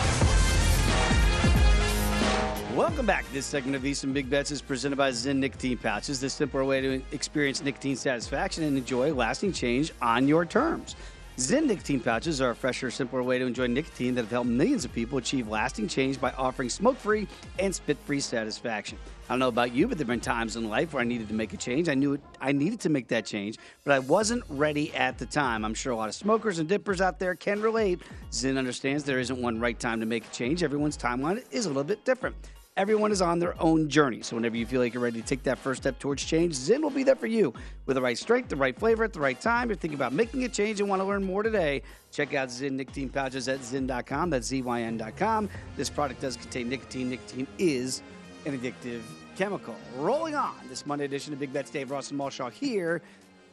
[2.75, 3.31] Welcome back.
[3.35, 6.81] This segment of Eastern Big Bets is presented by ZYN Nicotine Pouches, the simpler way
[6.81, 10.97] to experience nicotine satisfaction and enjoy lasting change on your terms.
[11.37, 14.87] ZYN Nicotine Pouches are a fresher, simpler way to enjoy nicotine that have helped millions
[14.87, 18.97] of people achieve lasting change by offering smoke free and spit free satisfaction.
[19.29, 21.29] I don't know about you, but there have been times in life where I needed
[21.29, 21.91] to make a change.
[21.91, 25.27] I knew it, I needed to make that change, but I wasn't ready at the
[25.27, 25.67] time.
[25.67, 28.01] I'm sure a lot of smokers and dippers out there can relate.
[28.31, 30.62] ZYN understands there isn't one right time to make a change.
[30.62, 32.37] Everyone's timeline is a little bit different.
[32.79, 34.23] Everyone is on their own journey.
[34.23, 36.81] So whenever you feel like you're ready to take that first step towards change, ZYN
[36.81, 37.53] will be there for you
[37.85, 39.64] with the right strength, the right flavor at the right time.
[39.64, 42.49] If you're thinking about making a change and want to learn more today, check out
[42.49, 44.31] ZYN Nicotine Pouches at ZYN.com.
[44.31, 45.51] That's Z-Y-N.com.
[45.77, 47.11] This product does contain nicotine.
[47.11, 48.01] Nicotine is
[48.47, 49.03] an addictive
[49.38, 49.77] chemical.
[49.96, 53.01] Rolling on this Monday edition of Big Bets, Dave Ross and Malshaw here.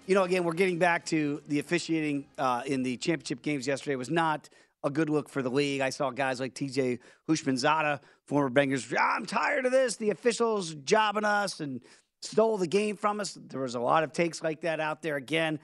[0.08, 3.96] You know, again, we're getting back to the officiating uh, in the championship games yesterday
[3.96, 4.50] was not
[4.84, 5.82] a good look for the league.
[5.82, 6.98] I saw guys like TJ
[7.30, 9.96] Houshmandzadeh, former Bengals, "Ah, I'm tired of this.
[9.96, 11.82] The officials jobbing us and
[12.24, 13.38] stole the game from us.
[13.40, 15.18] There was a lot of takes like that out there.
[15.18, 15.60] Again,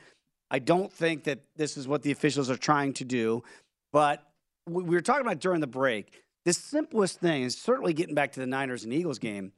[0.52, 3.42] I don't think that this is what the officials are trying to do,
[3.92, 4.24] but
[4.70, 6.22] we were talking about during the break.
[6.46, 9.54] The simplest thing is certainly getting back to the Niners and Eagles game.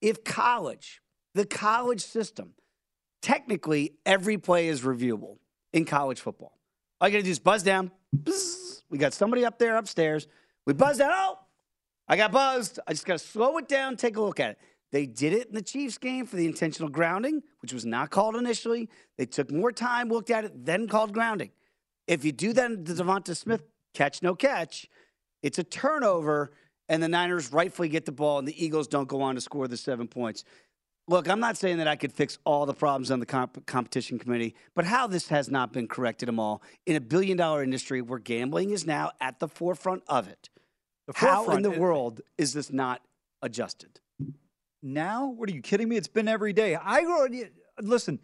[0.00, 1.00] If college,
[1.34, 2.54] the college system,
[3.22, 5.38] technically every play is reviewable
[5.72, 6.58] in college football.
[7.00, 7.90] All you got to do is buzz down.
[8.16, 8.82] Bzz.
[8.90, 10.26] We got somebody up there upstairs.
[10.66, 11.12] We buzz down.
[11.14, 11.38] Oh,
[12.08, 12.80] I got buzzed.
[12.86, 14.58] I just got to slow it down, take a look at it.
[14.92, 18.34] They did it in the Chiefs game for the intentional grounding, which was not called
[18.34, 18.88] initially.
[19.16, 21.50] They took more time, looked at it, then called grounding.
[22.08, 23.62] If you do that to Devonta Smith,
[23.94, 24.88] catch no catch,
[25.42, 26.52] it's a turnover,
[26.90, 29.68] and the Niners rightfully get the ball, and the Eagles don't go on to score
[29.68, 30.44] the seven points.
[31.06, 34.18] Look, I'm not saying that I could fix all the problems on the comp- competition
[34.18, 38.02] committee, but how this has not been corrected at all in a billion dollar industry
[38.02, 40.50] where gambling is now at the forefront of it.
[41.06, 43.02] The how in the world is this not
[43.40, 44.00] adjusted?
[44.82, 45.28] Now?
[45.28, 45.96] What are you kidding me?
[45.96, 46.74] It's been every day.
[46.74, 47.28] I go-
[47.80, 48.18] listen.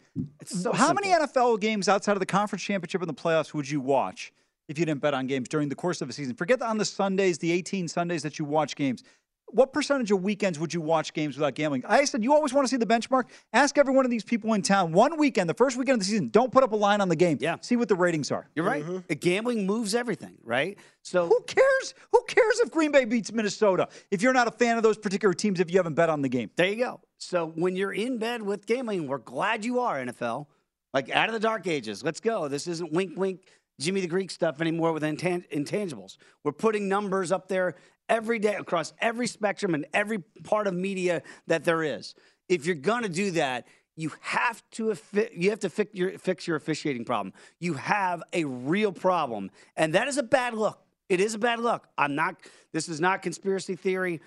[0.45, 3.81] so how many NFL games outside of the conference championship and the playoffs would you
[3.81, 4.33] watch
[4.69, 6.35] if you didn't bet on games during the course of a season?
[6.35, 9.03] Forget on the Sundays, the 18 Sundays that you watch games.
[9.51, 11.85] What percentage of weekends would you watch games without gambling?
[11.87, 13.27] I said you always want to see the benchmark.
[13.53, 16.05] Ask every one of these people in town one weekend, the first weekend of the
[16.05, 16.31] season.
[16.31, 17.39] Don't put up a line on the game.
[17.41, 17.57] Yeah.
[17.61, 18.49] See what the ratings are.
[18.57, 18.85] You're right.
[18.85, 20.77] Uh, Gambling moves everything, right?
[21.03, 21.95] So who cares?
[22.11, 23.89] Who cares if Green Bay beats Minnesota?
[24.11, 26.29] If you're not a fan of those particular teams, if you haven't bet on the
[26.29, 26.51] game.
[26.57, 27.01] There you go.
[27.19, 30.47] So when you're in bed with gambling, we're glad you are NFL.
[30.93, 32.49] Like out of the dark ages, let's go.
[32.49, 33.43] This isn't wink, wink,
[33.81, 36.17] Jimmy the Greek stuff anymore with intan- intangibles.
[36.45, 37.75] We're putting numbers up there
[38.09, 42.15] every day across every spectrum and every part of media that there is.
[42.49, 44.95] If you're gonna do that, you have to
[45.33, 47.33] you have to fix your fix your officiating problem.
[47.59, 50.81] You have a real problem, and that is a bad look.
[51.09, 51.89] It is a bad look.
[51.97, 52.37] I'm not.
[52.73, 54.21] This is not conspiracy theory,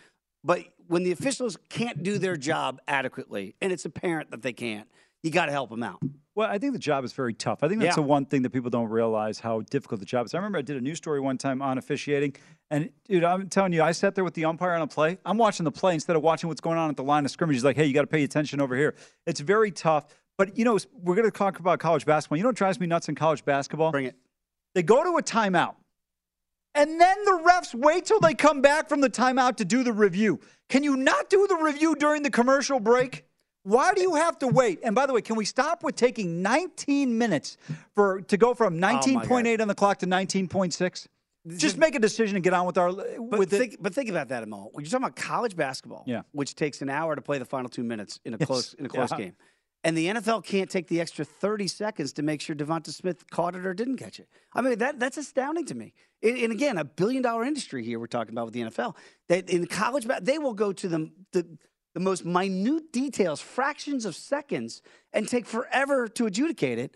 [0.43, 4.87] but when the officials can't do their job adequately, and it's apparent that they can't,
[5.21, 6.01] you got to help them out.
[6.39, 7.63] Well, I think the job is very tough.
[7.63, 8.01] I think that's Yeah.
[8.01, 10.33] the one thing that people don't realize how difficult the job is.
[10.33, 12.33] I remember I did a news story one time on officiating,
[12.71, 15.17] and dude, I'm telling you, I sat there with the umpire on a play.
[15.25, 17.57] I'm watching the play instead of watching what's going on at the line of scrimmage.
[17.57, 18.95] He's like, "Hey, you got to pay attention over here."
[19.27, 20.05] It's very tough.
[20.37, 22.37] But you know, we're going to talk about college basketball.
[22.37, 23.91] You know what drives me nuts in college basketball?
[23.91, 24.15] Bring it.
[24.75, 25.75] They go to a timeout.
[26.73, 29.91] And then the refs wait till they come back from the timeout to do the
[29.91, 30.39] review.
[30.69, 33.25] Can you not do the review during the commercial break?
[33.69, 34.79] Why do you have to wait?
[34.83, 37.57] And by the way, can we stop with taking 19 minutes
[37.93, 41.07] for to go from 19.8 on the clock to 19.6?
[41.55, 44.27] Just make a decision and get on with our But with think, but think about
[44.29, 44.69] that, Amal.
[44.73, 46.23] When you're talking about college basketball, Yeah.
[46.31, 48.47] which takes an hour to play the final two minutes in a Yes.
[48.47, 49.17] close in a close Yeah.
[49.17, 49.35] game,
[49.83, 53.55] and the NFL can't take the extra 30 seconds to make sure Devonta Smith caught
[53.55, 54.27] it or didn't catch it.
[54.53, 55.93] I mean, that that's astounding to me.
[56.21, 58.95] And, and again, a billion dollar industry here we're talking about with the NFL.
[59.29, 61.57] That in college, they will go to the the
[61.93, 64.81] the most minute details, fractions of seconds,
[65.13, 66.95] and take forever to adjudicate it.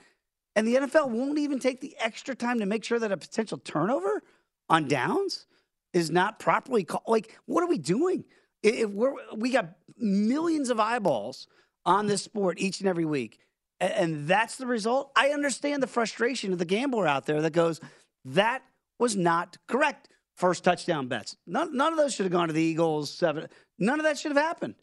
[0.55, 3.57] And the NFL won't even take the extra time to make sure that a potential
[3.57, 4.21] turnover
[4.69, 5.47] on downs
[5.93, 7.03] is not properly called.
[7.07, 8.25] Like, what are we doing?
[8.61, 11.47] If we're we got millions of eyeballs
[11.85, 13.39] on this sport each and every week,
[13.79, 15.11] and that's the result.
[15.15, 17.81] I understand the frustration of the gambler out there that goes,
[18.23, 18.63] "That
[18.99, 21.35] was not correct." First touchdown bets.
[21.45, 23.13] None, none of those should have gone to the Eagles.
[23.13, 23.47] Seven.
[23.77, 24.75] None of that should have happened.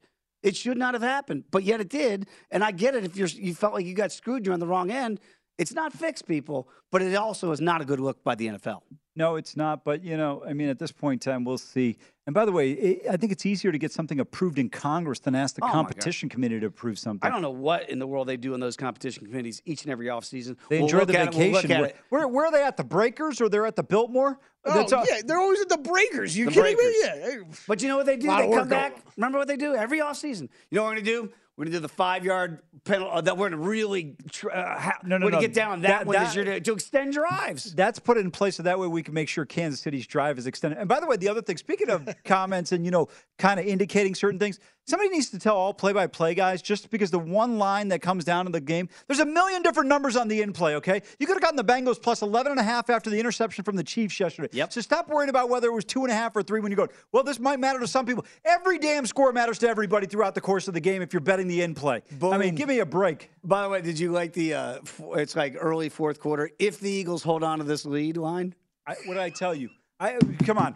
[0.42, 2.26] It should not have happened, but yet it did.
[2.50, 3.04] And I get it.
[3.04, 5.20] If you're you felt like you got screwed, you're on the wrong end.
[5.60, 8.80] It's not fixed, people, but it also is not a good look by the NFL.
[9.16, 9.84] No, it's not.
[9.84, 11.98] But you know, I mean, at this point in time, we'll see.
[12.26, 15.18] And by the way, it, I think it's easier to get something approved in Congress
[15.18, 17.28] than ask the Oh, competition committee to approve something.
[17.28, 19.92] I don't know what in the world they do in those competition committees each and
[19.92, 20.56] every offseason.
[20.70, 21.70] They We'll enjoy look the at it, we'll vacation.
[21.70, 22.76] look at where, where, where are they at?
[22.78, 24.38] The Breakers or they're at the Biltmore?
[24.64, 26.36] Oh, That's all- yeah, they're always at the breakers.
[26.36, 26.94] You The kidding Breakers.
[26.94, 27.00] me?
[27.04, 27.56] Yeah.
[27.66, 28.28] But you know what they do?
[28.28, 28.92] They come back.
[28.92, 30.48] going Remember what they do every offseason?
[30.70, 31.32] You know what we're going to do?
[31.60, 33.10] We're to do the five yard penalty.
[33.12, 35.46] Uh, that we're to really tr- uh, ha- No, no, we're going no.
[35.46, 37.74] to get down that, That- one that- this year to, to extend drives.
[37.74, 40.46] That's put in place so that way we can make sure Kansas City's drive is
[40.46, 40.78] extended.
[40.78, 43.66] And by the way, the other thing, speaking of comments and you know, kind of
[43.66, 44.58] indicating certain things,
[44.90, 48.46] somebody needs to tell all play-by-play guys just because the one line that comes down
[48.46, 50.74] in the game, there's a million different numbers on the in play.
[50.76, 53.64] Okay, you could have gotten the Bengals plus 11 and a half after the interception
[53.64, 54.48] from the Chiefs yesterday.
[54.52, 54.72] Yep.
[54.72, 56.76] So stop worrying about whether it was two and a half or three when you
[56.76, 56.88] go.
[57.12, 58.26] Well, this might matter to some people.
[58.44, 61.48] Every damn score matters to everybody throughout the course of the game if you're betting
[61.48, 62.02] the in play.
[62.22, 63.30] I mean, give me a break.
[63.44, 64.54] By the way, did you like the?
[64.54, 64.78] Uh,
[65.12, 66.50] it's like early fourth quarter.
[66.58, 68.54] If the Eagles hold on to this lead line,
[68.86, 69.70] I, what did I tell you?
[69.98, 70.74] I come on.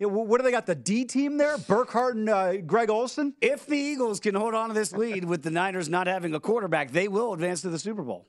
[0.00, 0.66] Yeah, wh- What do they got?
[0.66, 1.56] The D team there?
[1.58, 3.34] Burkhardt and uh, Greg Olsen?
[3.40, 6.40] if the Eagles can hold on to this lead with the Niners not having a
[6.40, 8.26] quarterback, they will advance to the Super Bowl.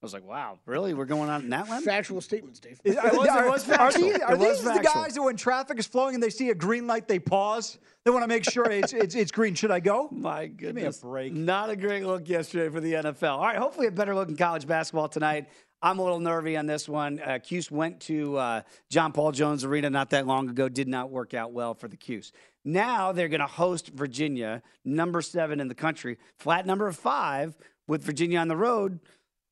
[0.00, 0.94] I was like, wow, really?
[0.94, 1.82] We're going on in that limb?
[1.82, 2.80] Factual statements, Dave.
[2.84, 5.22] Is- It was- it are, was are these, are It was these the guys that
[5.22, 7.78] when traffic is flowing and they see a green light, they pause?
[8.04, 9.54] They want to make sure it's, it's, it's green.
[9.56, 10.08] Should I go?
[10.12, 10.98] My Give me a goodness.
[11.00, 11.32] break.
[11.32, 13.30] Not a great look yesterday for the NFL.
[13.38, 15.48] All right, hopefully a better look in college basketball tonight.
[15.80, 17.20] I'm a little nervy on this one.
[17.20, 20.68] Uh, Cuse went to uh, John Paul Jones Arena not that long ago.
[20.68, 22.32] Did not work out well for the Cuse.
[22.64, 27.56] Now they're going to host Virginia, number seven in the country, flat number five
[27.86, 28.98] with Virginia on the road.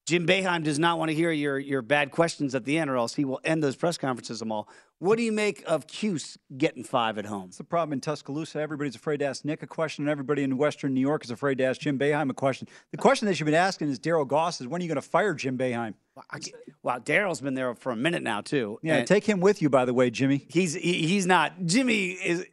[0.06, 2.96] Jim Boeheim does not want to hear your, your bad questions at the end, or
[2.96, 4.68] else he will end those press conferences them all.
[4.98, 7.48] What do you make of Cuse getting five at home?
[7.48, 8.58] It's the problem in Tuscaloosa.
[8.58, 11.58] Everybody's afraid to ask Nick a question, and everybody in Western New York is afraid
[11.58, 12.66] to ask Jim Boeheim a question.
[12.92, 15.02] The question they should be asking is Daryl Gross is when are you going to
[15.02, 15.94] fire Jim Boeheim?
[16.82, 18.78] Wow, Daryl's been there for a minute now too.
[18.82, 20.46] Yeah, And take him with you, by the way, Jimmy.
[20.48, 21.66] he's he, he's not.
[21.66, 22.46] Jimmy is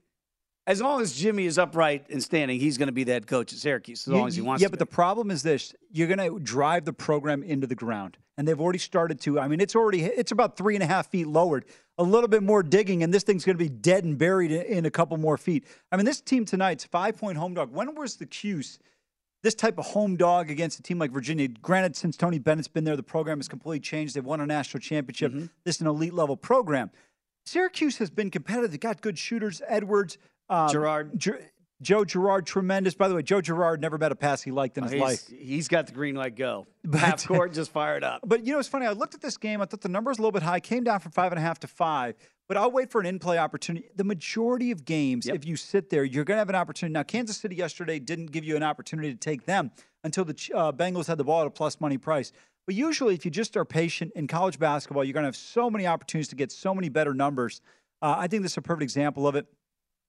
[0.65, 3.51] As long as Jimmy is upright and standing, he's going to be the head coach
[3.51, 6.07] at Syracuse as long You- as he wants Yeah, but the problem is this: you're
[6.07, 9.39] going to drive the program into the ground, and they've already started to.
[9.39, 11.65] I mean, it's already it's about three and a half feet lowered.
[11.97, 14.61] A little bit more digging, and this thing's going to be dead and buried in,
[14.61, 15.65] in a couple more feet.
[15.91, 17.71] I mean, this team tonight's five point home dog.
[17.73, 18.79] When was the Cuse?
[19.43, 21.49] This type of home dog against a team like Virginia.
[21.49, 24.15] Granted, since Tony Bennett's been there, the program has completely changed.
[24.15, 25.33] They've won a national championship.
[25.33, 25.45] Mm-hmm.
[25.65, 26.89] This is an elite level program.
[27.45, 28.71] Syracuse has been competitive.
[28.71, 29.61] They got good shooters.
[29.67, 30.17] Edwards,
[30.49, 31.17] um, Girard.
[31.19, 31.49] Ger-
[31.81, 32.93] Joe Girard, tremendous.
[32.95, 35.01] By the way, Joe Girard never met a pass he liked in Oh, his he's,
[35.01, 35.27] life.
[35.27, 36.65] he's got the green light go.
[36.85, 38.21] But- Half court, just fired up.
[38.25, 38.85] But you know, it's funny.
[38.85, 39.61] I looked at this game.
[39.61, 40.59] I thought the number was a little bit high.
[40.61, 42.15] Came down from five and a half to five.
[42.47, 43.87] But I'll wait for an in-play opportunity.
[43.95, 46.91] The majority of games, if you sit there, you're going to have an opportunity.
[46.93, 49.71] Now, Kansas City yesterday didn't give you an opportunity to take them
[50.03, 52.33] until the uh, Bengals had the ball at a plus money price.
[52.65, 55.69] But usually, if you just are patient in college basketball, you're going to have so
[55.69, 57.61] many opportunities to get so many better numbers.
[58.01, 59.47] Uh, I think this is a perfect example of it.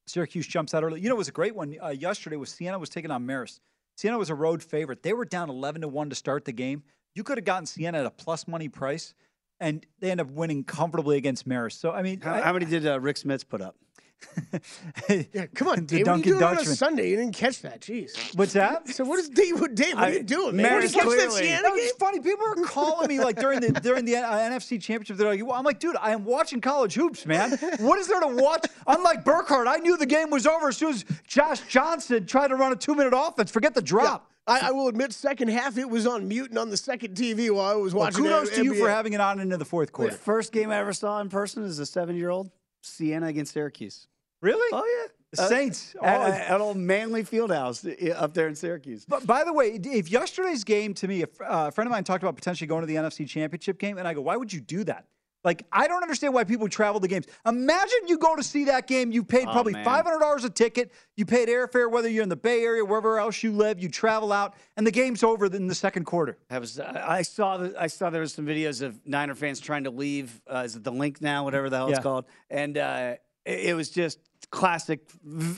[0.06, 1.00] Syracuse jumps out early.
[1.00, 2.36] You know, it was a great one uh, yesterday.
[2.36, 3.60] Was Siena was taking on Marist.
[3.96, 5.02] Siena was a road favorite.
[5.02, 6.82] They were down eleven to one to start the game.
[7.14, 9.14] You could have gotten Siena at a plus money price,
[9.60, 11.78] and they end up winning comfortably against Marist.
[11.78, 13.76] So I mean, How, I- how many did uh, Rick Smits put up?
[15.32, 16.06] Yeah, come on, The Dave.
[16.06, 17.10] What are you Dunkin' doing on a Sunday?
[17.10, 17.80] You didn't catch that.
[17.82, 18.34] Jeez.
[18.36, 18.88] What's that?
[18.88, 19.60] So what is Dave?
[19.60, 20.64] What, Dave, what are you doing, man?
[20.66, 21.84] Maris Did you catch that clearly- Siena No, game?
[21.84, 22.20] it's funny.
[22.20, 25.16] People are calling me like during the during the uh, NFC Championship.
[25.16, 27.50] They're like, I'm like, dude, I am watching college hoops, man.
[27.78, 28.66] What is there to watch?
[28.86, 32.56] Unlike Burkhardt, I knew the game was over as soon as Josh Johnson tried to
[32.56, 33.50] run a two minute offense.
[33.50, 34.30] Forget the drop.
[34.46, 37.50] I, I will admit, second half it was on mute and on the second TV
[37.50, 38.24] while I was Well, watching.
[38.24, 38.78] kudos the to you NBA.
[38.78, 40.10] for having it on into the fourth quarter.
[40.12, 40.24] The quarter.
[40.24, 42.50] first game I ever saw in person as a seven-year-old,
[42.84, 44.06] Siena against Syracuse.
[44.40, 44.68] Really?
[44.72, 45.08] Oh
[45.38, 45.94] yeah, Saints.
[46.02, 49.04] at, Oh, at, at old Manley Fieldhouse i- up there in Syracuse.
[49.06, 52.22] But by the way, if yesterday's game to me, uh, a friend of mine talked
[52.22, 54.84] about potentially going to the NFC Championship game, and I go, why would you do
[54.84, 55.06] that?
[55.44, 57.26] Like, I don't understand why people travel to games.
[57.46, 59.84] Imagine you go to see that game, you paid Oh, probably man.
[59.84, 63.52] $500 a ticket, you paid airfare, whether you're in the Bay Area, wherever else you
[63.52, 66.38] live, you travel out, and the game's over in the second quarter.
[66.50, 69.60] I was I I saw the, I saw there was some videos of Niner fans
[69.60, 70.40] trying to leave.
[70.50, 71.96] Uh, is it the Linc now, whatever the hell Yeah.
[71.96, 72.24] it's called?
[72.48, 74.18] And uh, it, it was just
[74.50, 75.00] classic.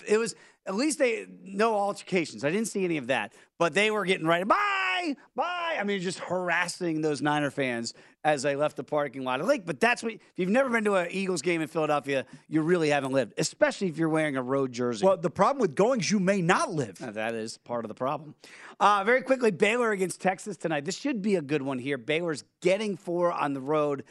[0.09, 0.35] It was
[0.67, 2.45] at least they no altercations.
[2.45, 4.45] I didn't see any of that, but they were getting ready.
[4.45, 5.77] Bye, bye.
[5.79, 7.95] I mean, just harassing those Niner fans
[8.25, 9.65] as they left the parking lot of Lake.
[9.65, 12.91] But that's what if you've never been to an Eagles game in Philadelphia, you really
[12.91, 15.07] haven't lived, especially if you're wearing a road jersey.
[15.07, 17.01] Well, the problem with going is you may not live.
[17.03, 18.35] Uh, That is part of the problem.
[18.81, 20.85] Uh, very quickly, Baylor against Texas tonight.
[20.85, 21.97] This should be a good one here.
[21.99, 24.05] Baylor's getting four on the road.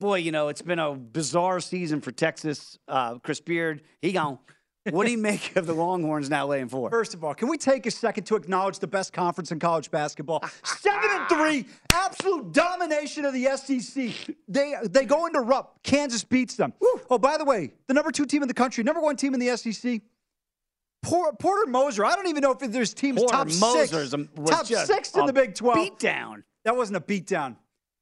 [0.00, 2.78] Boy, you know, it's been a bizarre season for Texas.
[2.88, 4.38] Uh, Chris Beard, he gone.
[4.90, 6.90] What do you make of the Longhorns now laying four?
[6.90, 9.90] First of all, can we take a second to acknowledge the best conference in college
[9.90, 10.44] basketball?
[10.64, 14.34] Seven and three, absolute domination of the SEC.
[14.48, 15.82] They they go into Rupp.
[15.82, 16.72] Kansas beats them.
[17.10, 19.40] Oh, by the way, the number two team in the country, number one team in
[19.40, 20.02] the SEC.
[21.02, 22.04] Por- Porter Moser.
[22.04, 25.26] I don't even know if there's teams Porter top Moser's six, top just six in
[25.26, 25.76] the Big Twelve.
[25.76, 26.44] beatdown.
[26.64, 27.56] That wasn't a beatdown.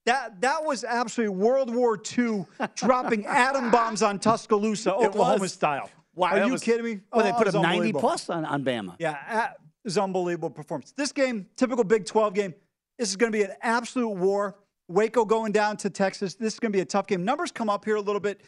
[0.06, 5.90] That that was absolutely World War II dropping atom bombs on Tuscaloosa, Oklahoma style.
[6.14, 7.00] Wow, Are you was- kidding me?
[7.12, 8.96] Well, they Oh, put up 90 plus on, on Bama.
[8.98, 10.92] Yeah, it was unbelievable performance.
[10.96, 12.54] This game, typical Big 12 game.
[12.98, 14.56] This is going to be an absolute war.
[14.88, 16.34] Waco going down to Texas.
[16.34, 17.24] This is going to be a tough game.
[17.24, 18.42] Numbers come up here a little bit.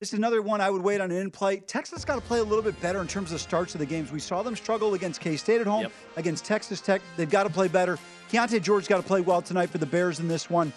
[0.00, 1.58] This is another one I would wait on an in play.
[1.58, 3.86] Texas got to play a little bit better in terms of the starts of the
[3.86, 4.10] games.
[4.10, 5.92] We saw them struggle against K State at home, Yep.
[6.16, 7.02] against Texas Tech.
[7.18, 7.98] They've got to play better.
[8.32, 10.72] Keyonte George got to play well tonight for the Bears in this one.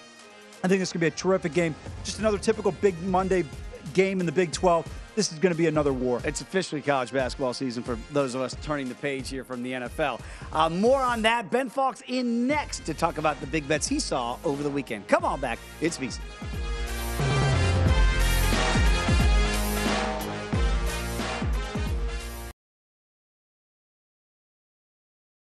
[0.61, 1.73] I think this is going to be a terrific game.
[2.03, 3.45] Just another typical Big Monday
[3.93, 4.87] game in the Big 12.
[5.15, 6.21] This is going to be another war.
[6.25, 9.73] It's officially college basketball season for those of us turning the page here from the
[9.73, 10.19] NFL.
[10.51, 11.51] Uh, more on that.
[11.51, 15.07] Ben Fox in next to talk about the big bets he saw over the weekend.
[15.07, 15.59] Come on back.
[15.81, 16.19] It's VSiN.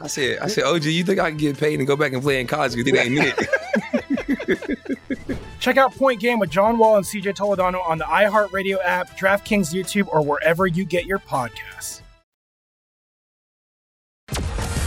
[0.00, 2.22] I said, I said, OG, you think I can get paid and go back and
[2.22, 4.78] play in college because it ain't it?
[5.60, 9.74] Check out Point Game with John Wall and CJ Toledano on the iHeartRadio app, DraftKings
[9.74, 12.02] YouTube, or wherever you get your podcasts.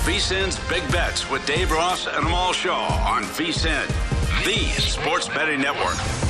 [0.10, 3.88] VSIN's Big Bets with Dave Ross and Amal Shaw on VSIN,
[4.44, 6.29] the sports betting network.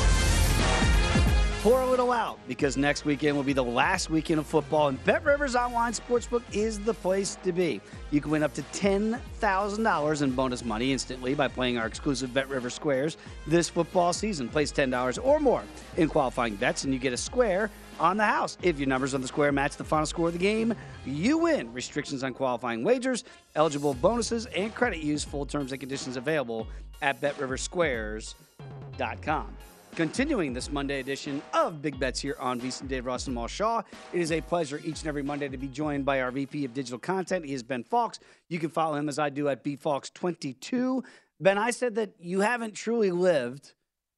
[1.62, 5.04] Pour a little out because next weekend will be the last weekend of football, and
[5.04, 7.82] Bet Rivers Online Sportsbook is the place to be.
[8.12, 12.48] You can win up to $10,000 in bonus money instantly by playing our exclusive Bet
[12.48, 14.48] Rivers Squares this football season.
[14.48, 15.62] Place $10 or more
[15.98, 18.58] in qualifying bets, and you get a square on the house.
[18.62, 20.74] If your numbers on the square match the final score of the game,
[21.06, 21.74] you win.
[21.74, 25.26] Restrictions on qualifying wagers, eligible bonuses, and credit use.
[25.26, 26.70] Full terms and conditions available
[27.02, 29.58] at BetRiversSquares.com.
[29.96, 33.82] Continuing this Monday edition of Big Bets here on VSiN Dave Ross and Mal Shaw.
[34.14, 36.74] It is a pleasure each and every Monday to be joined by our VP of
[36.74, 37.46] Digital Content.
[37.46, 38.20] He is Ben Fox.
[38.48, 41.04] You can follow him as I do at bfox22.
[41.42, 43.74] Ben, I said that you haven't truly lived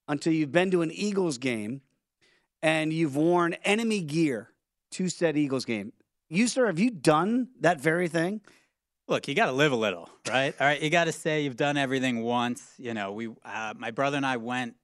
[0.08, 1.82] until you've been to an Eagles game
[2.62, 4.50] and you've worn enemy gear
[4.92, 5.94] to said Eagles game.
[6.30, 8.42] You, sir, have you done that very thing?
[9.08, 10.54] Look, you got to live a little, right?
[10.60, 12.74] All right, you got to say you've done everything once.
[12.78, 14.76] You know, we, uh, my brother and I went.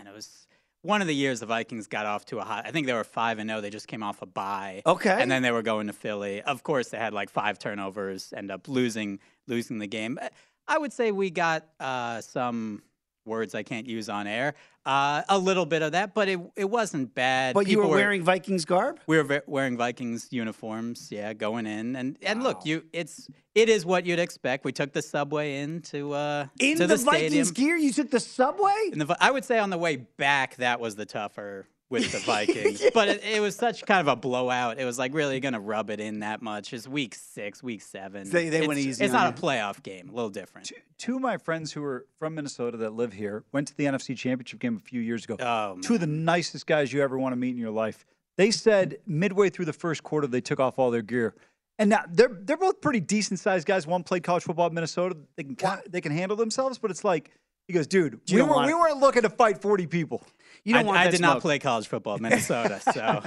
[0.00, 0.46] Oh, man, it was
[0.82, 2.66] one of the years the Vikings got off to a hot.
[2.66, 3.60] I think they were five and zero.
[3.60, 4.82] They just came off a bye.
[4.86, 5.16] Okay.
[5.20, 6.42] And then they were going to Philly.
[6.42, 8.32] Of course, they had like five turnovers.
[8.36, 10.18] End up losing losing the game.
[10.66, 12.82] I would say we got uh, some
[13.26, 14.54] words I can't use on air.
[14.86, 17.54] Uh, a little bit of that, but it it wasn't bad.
[17.54, 18.98] But you were People wearing Vikings garb?
[19.06, 23.84] we were wearing Vikings uniforms, yeah, going in, and and look, you it's it is
[23.84, 24.64] what you'd expect.
[24.64, 27.76] We took the subway into uh In to the, the, Vikings stadium.
[27.76, 28.90] gear, you took the subway?
[28.90, 32.18] In the, I would say on the way back, that was the tougher with the
[32.20, 34.78] Vikings, but it, it was such kind of a blowout.
[34.78, 36.72] It was like really going to rub it in that much.
[36.72, 38.30] It's week six, week seven.
[38.30, 39.46] They- they went It's- easy It's not you.
[39.46, 40.08] a playoff game.
[40.08, 40.70] A little different.
[40.96, 44.16] Two of my friends who are from Minnesota that live here went to the NFC
[44.16, 45.36] Championship game a few years ago.
[45.40, 48.04] Oh, Two of the nicest guys you ever want to meet in your life.
[48.36, 51.34] They said midway through the first quarter they took off all their gear.
[51.78, 53.86] And now they're they're both pretty decent sized guys.
[53.86, 55.16] One played college football at Minnesota.
[55.36, 57.30] They can they can handle themselves, but it's like
[57.66, 60.22] he goes, dude, we, were, we weren't looking to fight forty people.
[60.64, 63.22] You don't I, want I that did not play college football in Minnesota, so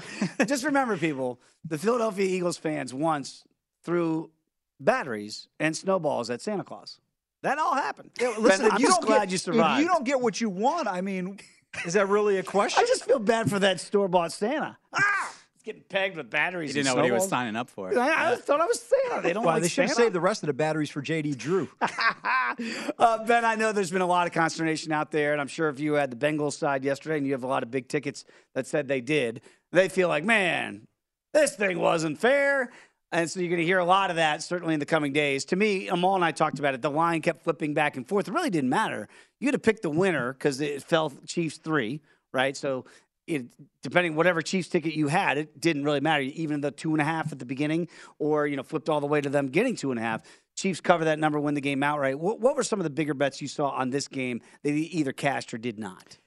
[0.45, 3.43] Just remember, people, the Philadelphia Eagles fans once
[3.83, 4.29] threw
[4.79, 6.99] batteries and snowballs at Santa Claus.
[7.41, 8.11] That all happened.
[8.19, 9.81] Listen, Ben, I'm you just don't glad get, you if survived.
[9.81, 11.39] you don't get what you want, I mean,
[11.85, 12.81] is that really a question?
[12.83, 14.77] I just feel bad for that store bought Santa.
[14.93, 15.01] Ah, it's
[15.63, 16.71] getting pegged with batteries.
[16.71, 17.97] he didn't know what he was signing up for.
[17.97, 19.21] I, I thought I was Santa.
[19.21, 21.37] They don't Well, like they should have saved the rest of the batteries for JD
[21.37, 21.69] Drew.
[21.81, 25.69] uh, ben, I know there's been a lot of consternation out there, and I'm sure
[25.69, 28.25] if you had the Bengals side yesterday and you have a lot of big tickets
[28.55, 29.41] that said they did,
[29.71, 30.87] they feel like, man,
[31.33, 32.71] this thing wasn't fair.
[33.11, 35.45] And so you're going to hear a lot of that certainly in the coming days.
[35.45, 36.81] To me, Amal and I talked about it.
[36.81, 38.27] The line kept flipping back and forth.
[38.27, 39.07] It really didn't matter.
[39.39, 42.01] You had to pick the winner because it fell Chiefs three,
[42.33, 42.57] right?
[42.57, 42.85] So
[43.27, 43.45] it,
[43.81, 46.23] depending whatever Chiefs ticket you had, it didn't really matter.
[46.23, 47.87] Even the two and a half at the beginning,
[48.19, 50.21] or you know, flipped all the way to them getting two and a half.
[50.55, 52.19] Chiefs cover that number, win the game outright.
[52.19, 55.11] What, what were some of the bigger bets you saw on this game that either
[55.11, 56.19] cashed or did not?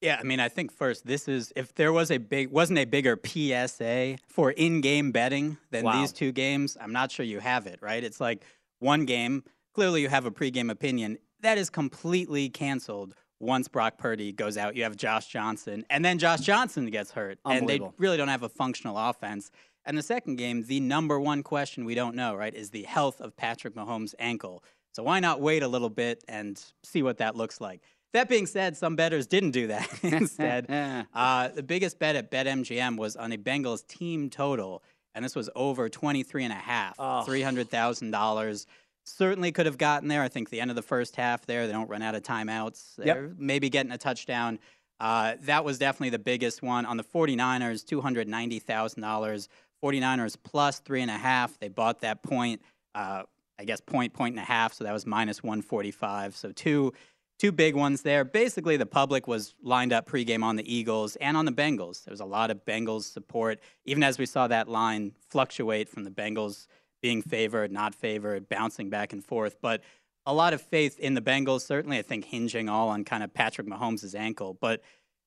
[0.00, 2.84] Yeah, I mean, I think first, this is if there was a big wasn't a
[2.84, 6.00] bigger PSA for in-game betting than Wow.
[6.00, 7.78] these two games, I'm not sure you have it.
[7.80, 8.04] Right?
[8.04, 8.44] It's like
[8.80, 9.44] one game.
[9.72, 11.18] Clearly, you have a pregame opinion.
[11.40, 14.76] That is completely canceled once Brock Purdy goes out.
[14.76, 18.42] You have Josh Johnson, and then Josh Johnson gets hurt, and they really don't have
[18.42, 19.50] a functional offense.
[19.86, 23.20] And the second game, the number one question we don't know, right, is the health
[23.20, 24.64] of Patrick Mahomes' ankle.
[24.92, 27.82] So why not wait a little bit and see what that looks like?
[28.12, 29.88] That being said, some bettors didn't do that.
[30.02, 30.66] Instead,
[31.14, 34.82] uh, the biggest bet at BetMGM was on a Bengals team total,
[35.14, 38.66] and this was over 23 and a half, $300,000.
[39.04, 40.22] Certainly could have gotten there.
[40.22, 42.98] I think the end of the first half there, they don't run out of timeouts.
[42.98, 43.06] Yep.
[43.06, 44.58] They're maybe getting a touchdown.
[44.98, 46.86] Uh, that was definitely the biggest one.
[46.86, 49.48] On the 49ers, $290,000.
[49.82, 51.58] 49ers plus three and a half.
[51.58, 52.62] They bought that point,
[52.94, 53.24] uh,
[53.58, 54.72] I guess point, point and a half.
[54.72, 56.34] So that was minus 145.
[56.36, 56.92] So two,
[57.38, 58.24] two big ones there.
[58.24, 62.04] Basically, the public was lined up pregame on the Eagles and on the Bengals.
[62.04, 66.04] There was a lot of Bengals support, even as we saw that line fluctuate from
[66.04, 66.66] the Bengals
[67.04, 69.58] being favored, not favored, bouncing back and forth.
[69.60, 69.82] But
[70.24, 73.34] a lot of faith in the Bengals, certainly, I think, hinging all on kind of
[73.34, 74.56] Patrick Mahomes' ankle.
[74.58, 74.80] But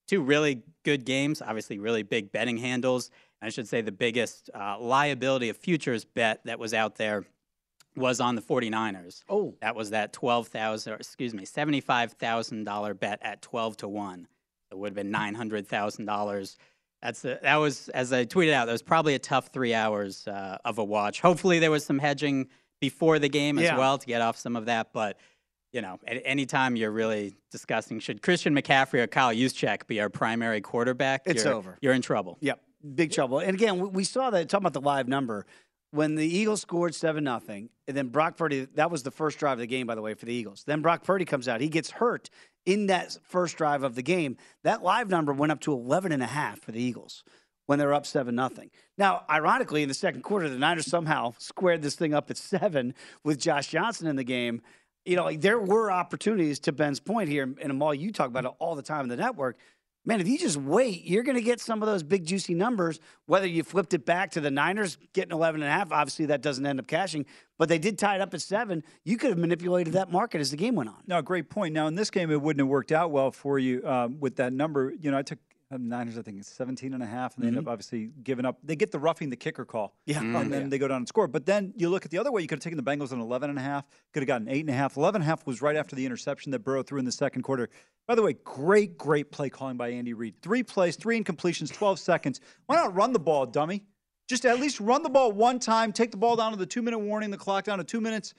[0.08, 3.12] two really good games, obviously, really big betting handles.
[3.44, 7.26] I should say the biggest uh, liability of futures bet that was out there
[7.96, 9.24] was on the 49ers.
[9.30, 9.54] Oh.
[9.62, 14.28] That was that 12,000, excuse me, $75,000 bet at 12 to 1.
[14.72, 16.56] It would have been $900,000.
[17.02, 20.28] That's a, that was, as I tweeted out, that was probably a tough three hours
[20.28, 21.22] uh, of a watch.
[21.22, 22.48] Hopefully, there was some hedging
[22.82, 23.78] before the game as Yeah.
[23.78, 24.94] well to get off some of that.
[24.94, 25.18] But,
[25.74, 30.00] you know, at any time you're really discussing should Christian McCaffrey or Kyle Juszczyk be
[30.02, 31.78] our primary quarterback, It's you're, over.
[31.82, 32.38] You're in trouble.
[32.42, 32.62] Yep,
[32.96, 33.40] big trouble.
[33.40, 35.46] And again, we- we saw that talking about the live number
[35.92, 38.66] when the Eagles scored seven nothing, and then Brock Purdy.
[38.76, 40.64] That was the first drive of the game, by the way, for the Eagles.
[40.66, 41.62] Then Brock Purdy comes out.
[41.62, 42.30] He gets hurt
[42.68, 44.38] in that first drive of the game.
[44.64, 47.24] That live number went up to 11 and a half for the Eagles
[47.66, 48.70] when they were up seven nothing.
[48.98, 52.94] Now, ironically, in the second quarter, the Niners somehow squared this thing up at seven
[53.24, 54.62] with Josh Johnson in the game.
[55.06, 58.44] You know, like there were opportunities to Ben's point here, and Amal, you talk about
[58.44, 59.58] it all the time in the network.
[60.08, 63.02] Man, if you just wait, you're going to get some of those big juicy numbers.
[63.26, 66.42] Whether you flipped it back to the Niners getting 11 and a half, obviously that
[66.42, 67.26] doesn't end up cashing,
[67.58, 68.86] but they did tie it up at seven.
[69.04, 71.04] You could have manipulated that market as the game went on.
[71.08, 71.74] No, great point.
[71.74, 74.54] Now in this game, it wouldn't have worked out well for you um, with that
[74.54, 74.94] number.
[74.98, 76.18] You know, I took uh, Niners.
[76.18, 77.62] I think it's 17 and a half, and they end Mhm.
[77.62, 78.58] up obviously giving up.
[78.64, 80.22] They get the roughing the kicker call, Yeah.
[80.22, 80.50] and Mm.
[80.50, 80.68] then Yeah.
[80.70, 81.28] they go down and score.
[81.28, 82.42] But then you look at the other way.
[82.42, 83.86] You could have taken the Bengals on 11 and a half.
[84.14, 84.96] Could have gotten eight and a half.
[84.96, 87.42] 11 and a half was right after the interception that Burrow threw in the second
[87.42, 87.70] quarter.
[88.08, 90.42] By the way, great, great play calling by Andy Reid.
[90.42, 92.40] Three plays, three incompletions, 12 seconds.
[92.68, 93.86] Why not run the ball, dummy?
[94.30, 95.92] Just at least run the ball one time.
[95.92, 97.32] Take the ball down to the two minute warning.
[97.32, 98.34] The clock down to two minutes.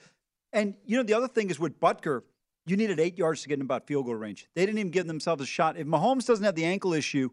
[0.53, 2.23] And you know the other thing is with Butker,
[2.69, 4.47] you needed eight yards to get in about field goal range.
[4.55, 5.77] They didn't even give themselves a shot.
[5.77, 7.31] If Mahomes doesn't have the ankle issue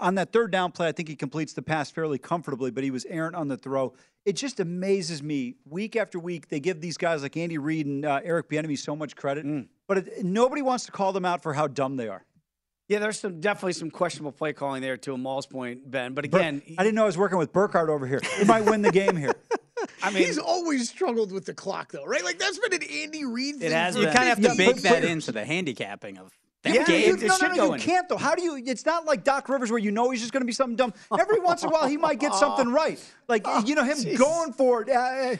[0.00, 2.90] on that third down play, I think he completes the pass fairly comfortably, but he
[2.90, 3.94] was errant on the throw.
[4.24, 6.48] It just amazes me week after week.
[6.48, 9.44] They give these guys like Andy Reid and uh, Eric Bieniemy so much credit,
[9.88, 12.24] but it, nobody wants to call them out for how dumb they are.
[12.88, 16.14] Yeah, there's some definitely some questionable play calling there to Amal's point, Ben.
[16.14, 18.20] But Bur- again, I didn't know I was working with Burkhardt over here.
[18.38, 19.32] He might win the game here.
[20.02, 22.24] I mean, he's always struggled with the clock, though, right?
[22.24, 23.66] Like that's been an Andy Reid thing.
[23.70, 25.12] It has for You kind of have to bake that years.
[25.12, 26.32] into the handicapping of
[26.62, 27.16] that Yeah, game.
[27.18, 28.16] you, no, no, no, you can't though.
[28.16, 28.56] How do you?
[28.64, 30.94] It's not like Doc Rivers where you know he's just going to be something dumb.
[31.18, 33.02] Every once in a while, he might get something right.
[33.28, 34.16] Like you know him jeez.
[34.18, 34.88] going for it.
[34.90, 35.36] Uh,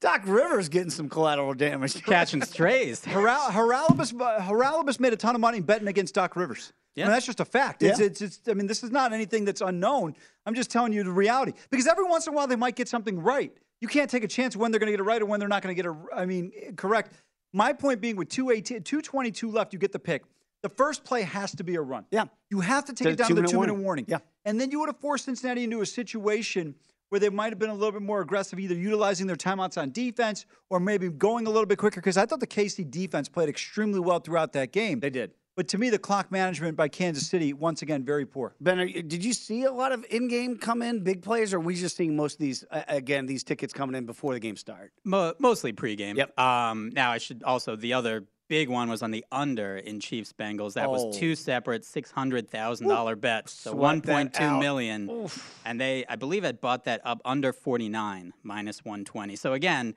[0.00, 2.02] Doc Rivers getting some collateral damage.
[2.04, 3.02] Catching strays.
[3.02, 6.72] Haral- Haralabos, Haralabos made a ton of money betting against Doc Rivers.
[6.96, 7.12] I mean, Yeah.
[7.12, 7.82] that's just a fact.
[7.82, 8.06] It's, Yeah.
[8.06, 10.14] it's, it's, I mean, this is not anything that's unknown.
[10.46, 11.52] I'm just telling you the reality.
[11.70, 13.52] Because every once in a while, they might get something right.
[13.80, 15.48] You can't take a chance when they're going to get it right or when they're
[15.48, 17.12] not going to get it, I mean, correct.
[17.52, 20.22] My point being with 218, 222 left, you get the pick.
[20.62, 22.06] The first play has to be a run.
[22.10, 22.24] Yeah.
[22.50, 23.84] You have to take The it down to the two-minute minute warning.
[23.84, 24.04] warning.
[24.08, 24.18] Yeah.
[24.44, 26.74] And then you would have forced Cincinnati into a situation
[27.08, 29.90] where they might have been a little bit more aggressive, either utilizing their timeouts on
[29.92, 32.00] defense or maybe going a little bit quicker.
[32.00, 34.98] Because I thought the KC defense played extremely well throughout that game.
[35.00, 35.32] They did.
[35.54, 38.54] But to me, the clock management by Kansas City, once again, very poor.
[38.60, 41.56] Ben, are you- did you see a lot of in-game come in big plays, or
[41.56, 44.40] are we just seeing most of these uh, again these tickets coming in before the
[44.40, 44.92] game start?
[45.04, 46.16] Mo- mostly pregame.
[46.16, 46.38] Yep.
[46.38, 50.32] Um, now I should also the other big one was on the under in Chiefs
[50.32, 50.74] Bengals.
[50.74, 50.92] That Oh.
[51.06, 53.52] was two separate six hundred thousand dollar bets.
[53.52, 55.28] So one point two million, one that point two out.
[55.30, 55.30] million,
[55.64, 59.36] and they I believe had bought that up under forty nine minus one twenty.
[59.36, 59.94] So again,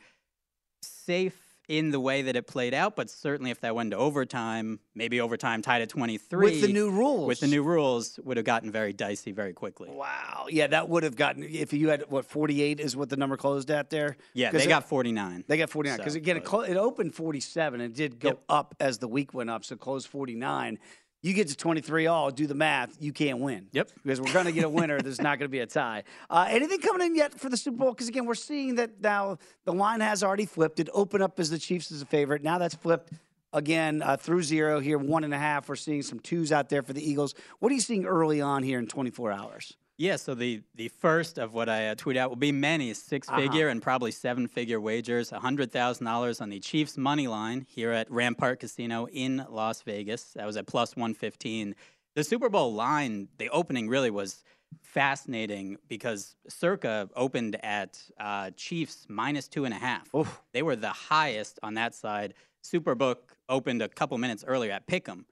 [0.82, 4.80] safe in the way that it played out, but certainly if that went to overtime,
[4.96, 7.28] maybe overtime tied at twenty three With the new rules.
[7.28, 9.88] with the new rules would have gotten very dicey very quickly.
[9.90, 13.38] Wow, yeah, that would have gotten if you had what forty-eight is what the number
[13.38, 14.18] closed at there.
[14.34, 15.46] Yeah, they it- got forty nine.
[15.48, 18.44] They got 49 So, because again, it, clo- it opened 47 and did go Yep.
[18.50, 20.80] up as the week went up, so closed 49.
[21.22, 23.68] You get to 23 all, do the math, you can't win.
[23.74, 23.90] Yep.
[24.04, 25.02] Because we're going to get a winner.
[25.02, 26.04] There's not going to be a tie.
[26.30, 27.92] Uh, anything coming in yet for the Super Bowl?
[27.92, 30.80] Because again, we're seeing that now the line has already flipped.
[30.80, 32.44] It opened up as the Chiefs as a favorite.
[32.44, 33.14] Now that's flipped
[33.52, 35.68] again uh, through zero here, one and a half.
[35.68, 37.34] We're seeing some twos out there for the Eagles.
[37.60, 39.76] What are you seeing early on here in 24 hours?
[40.02, 43.30] Yeah, so the, the first of what I uh, tweet out will be many six
[43.30, 43.72] figure Uh-huh.
[43.72, 49.08] and probably seven figure wagers, $100,000 on the Chiefs money line here at Rampart Casino
[49.12, 50.24] in Las Vegas.
[50.38, 51.76] That was at plus 115.
[52.16, 54.42] The Super Bowl line, the opening really was
[54.82, 60.08] fascinating because Circa opened at uh, Chiefs minus two and a half.
[60.54, 62.36] They were the highest on that side.
[62.64, 63.18] Superbook
[63.50, 65.26] opened a couple minutes earlier at Pick'em,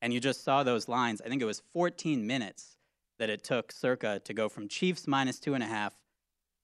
[0.00, 1.20] and you just saw those lines.
[1.20, 2.75] I think it was 14 minutes
[3.18, 5.96] that it took Circa to go from Chiefs minus two and a half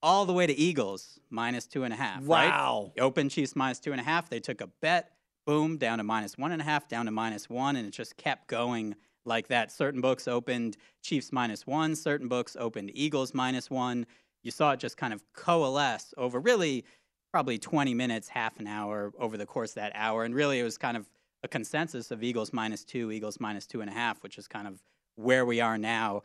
[0.02, 2.20] all the way to Eagles minus two and a half.
[2.22, 2.50] right?
[2.50, 2.92] Wow.
[2.98, 4.28] Open Chiefs minus two and a half.
[4.28, 5.12] They took a bet,
[5.46, 8.16] boom, down to minus one and a half, down to minus one, and it just
[8.16, 9.70] kept going like that.
[9.70, 14.06] Certain books opened Chiefs minus one, certain books opened Eagles minus one.
[14.42, 16.84] You saw it just kind of coalesce over really
[17.32, 20.24] probably 20 minutes, half an hour over the course of that hour.
[20.24, 21.08] And really, it was kind of
[21.44, 24.66] a consensus of Eagles minus two, Eagles minus two and a half, which is kind
[24.66, 24.82] of
[25.16, 26.22] where we are now.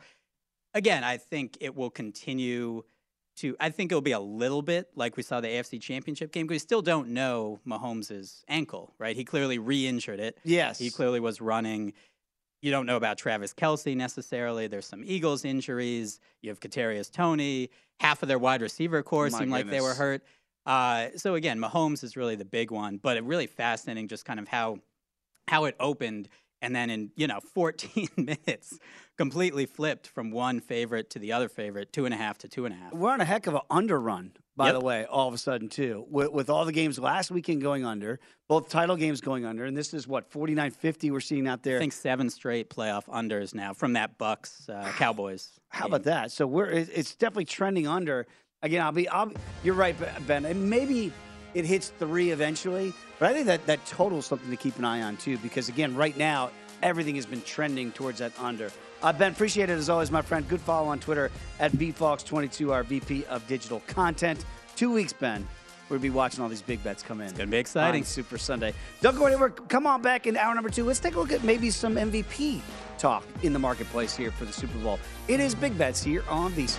[0.78, 2.84] Again, I think it will continue
[3.38, 3.56] to.
[3.58, 6.54] I think it'll be a little bit like we saw the AFC Championship game because
[6.54, 9.16] we still don't know Mahomes' ankle, right?
[9.16, 10.38] He clearly re-injured it.
[10.44, 10.78] Yes.
[10.78, 11.94] he clearly was running.
[12.62, 14.68] You don't know about Travis Kelce necessarily.
[14.68, 16.20] There's some Eagles injuries.
[16.42, 17.70] You have Kadarius Toney.
[17.98, 20.22] Half of their wide receiver corps My seemed like they were hurt.
[20.64, 24.38] Uh, so again, Mahomes is really the big one, but it really fascinating just kind
[24.38, 24.78] of how
[25.48, 26.28] how it opened
[26.62, 28.78] and then in you know 14 minutes
[29.16, 32.64] completely flipped from one favorite to the other favorite two and a half to two
[32.66, 34.74] and a half We're on a heck of an under run, by Yep.
[34.74, 36.04] the way, all of a sudden, too.
[36.10, 39.76] With, with all the games last weekend going under, both title games going under, and
[39.76, 41.76] this is what, 49 50 we're seeing out there.
[41.76, 46.32] i think seven straight playoff unders now from that bucks uh, cowboys How about that?
[46.32, 48.26] So we're it's definitely trending under.
[48.62, 49.94] Again, I'll be, I'll be you're right,
[50.26, 50.44] Ben.
[50.44, 51.12] And maybe
[51.54, 54.84] it hits three eventually, but I think that that total is something to keep an
[54.84, 56.50] eye on too, because again, right now
[56.82, 58.70] everything has been trending towards that under.
[59.02, 60.48] Uh, ben, appreciate it as always, my friend.
[60.48, 61.30] Good follow on Twitter
[61.60, 64.44] at bfox22, our VP of digital content.
[64.76, 65.46] Two weeks, Ben.
[65.88, 67.28] We'll be watching all these big bets come in.
[67.28, 68.04] It's gonna be exciting.
[68.04, 68.74] Super Sunday.
[69.00, 69.48] Don't go anywhere.
[69.48, 70.84] Come on back in hour number two.
[70.84, 72.60] Let's take a look at maybe some MVP
[72.98, 74.98] talk in the marketplace here for the Super Bowl.
[75.28, 76.78] It is big bets here on VSiN.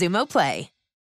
[0.01, 0.70] Xumo Play.